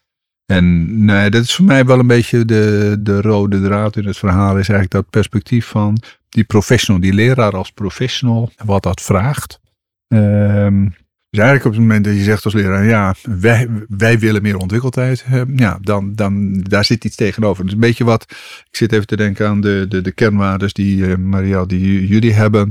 [0.45, 4.17] En nee, dat is voor mij wel een beetje de, de rode draad in het
[4.17, 4.49] verhaal.
[4.49, 5.97] Is eigenlijk dat perspectief van
[6.30, 9.59] die professional, die leraar als professional, wat dat vraagt.
[10.07, 10.95] Um,
[11.34, 14.57] dus eigenlijk op het moment dat je zegt als leraar, ja, wij, wij willen meer
[14.57, 15.25] ontwikkeltijd,
[15.55, 17.63] ja, dan, dan daar zit iets tegenover.
[17.63, 18.25] Dus een beetje wat,
[18.69, 22.34] ik zit even te denken aan de, de, de kernwaardes die, uh, Marielle, die jullie
[22.34, 22.69] hebben.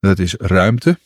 [0.00, 0.98] Dat is ruimte,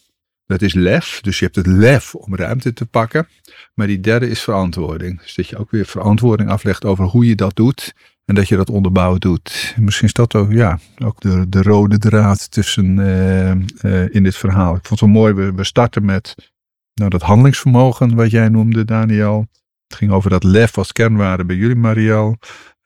[0.47, 3.29] dat is lef, dus je hebt het lef om ruimte te pakken.
[3.75, 5.21] Maar die derde is verantwoording.
[5.21, 7.95] Dus dat je ook weer verantwoording aflegt over hoe je dat doet.
[8.25, 9.75] En dat je dat onderbouwd doet.
[9.81, 14.75] Misschien is dat ook, ja, ook de, de rode draad tussen uh, in dit verhaal.
[14.75, 16.35] Ik vond het wel mooi, we, we starten met
[16.99, 19.47] nou, dat handelingsvermogen wat jij noemde, Daniel.
[19.87, 22.37] Het ging over dat lef als kernwaarde bij jullie, Marielle.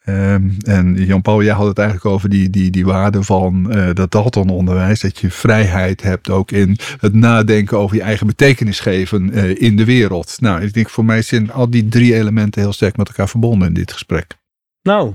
[0.06, 4.10] Um, en Jan-Paul, jij had het eigenlijk over die, die, die waarde van uh, dat
[4.10, 5.00] Dalton-onderwijs.
[5.00, 9.76] Dat je vrijheid hebt ook in het nadenken over je eigen betekenis geven uh, in
[9.76, 10.36] de wereld.
[10.40, 13.68] Nou, ik denk voor mij zijn al die drie elementen heel sterk met elkaar verbonden
[13.68, 14.36] in dit gesprek.
[14.82, 15.14] Nou,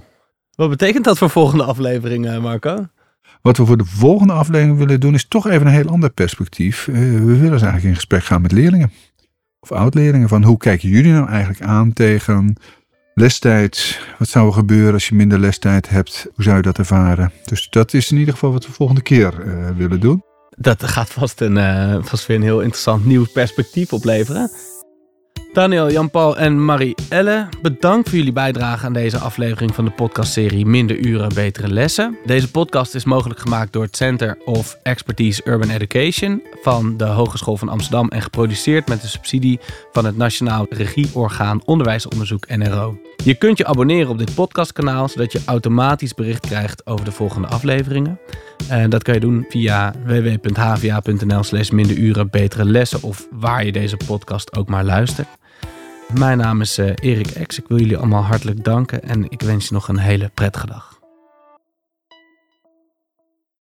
[0.56, 2.88] wat betekent dat voor volgende afleveringen, Marco?
[3.42, 6.88] Wat we voor de volgende aflevering willen doen, is toch even een heel ander perspectief.
[6.88, 8.92] Uh, we willen dus eigenlijk in gesprek gaan met leerlingen.
[9.60, 10.30] Of oud-leerlingen.
[10.30, 12.56] Van hoe kijken jullie nou eigenlijk aan tegen
[13.14, 14.00] lestijd?
[14.18, 16.28] Wat zou er gebeuren als je minder lestijd hebt?
[16.36, 17.32] Hoe zou je dat ervaren?
[17.46, 20.24] Dus dat is in ieder geval wat we volgende keer uh, willen doen.
[20.58, 24.52] Dat gaat vast, een, uh, vast weer een heel interessant nieuw perspectief opleveren.
[25.58, 30.98] Daniel, Jan-Paul en Marie-Elle, bedankt voor jullie bijdrage aan deze aflevering van de podcastserie Minder
[30.98, 32.18] Uren, Betere Lessen.
[32.26, 37.58] Deze podcast is mogelijk gemaakt door het Center of Expertise Urban Education van de Hogeschool
[37.58, 39.60] van Amsterdam en geproduceerd met de subsidie
[39.92, 43.00] van het Nationaal Regieorgaan Onderwijsonderzoek NRO.
[43.24, 47.48] Je kunt je abonneren op dit podcastkanaal zodat je automatisch bericht krijgt over de volgende
[47.48, 48.20] afleveringen.
[48.68, 51.70] En dat kan je doen via www.hva.nl slash
[52.30, 55.28] betere lessen of waar je deze podcast ook maar luistert.
[56.14, 57.60] Mijn naam is uh, Erik Ex.
[57.60, 60.97] Ik wil jullie allemaal hartelijk danken en ik wens je nog een hele prettige dag.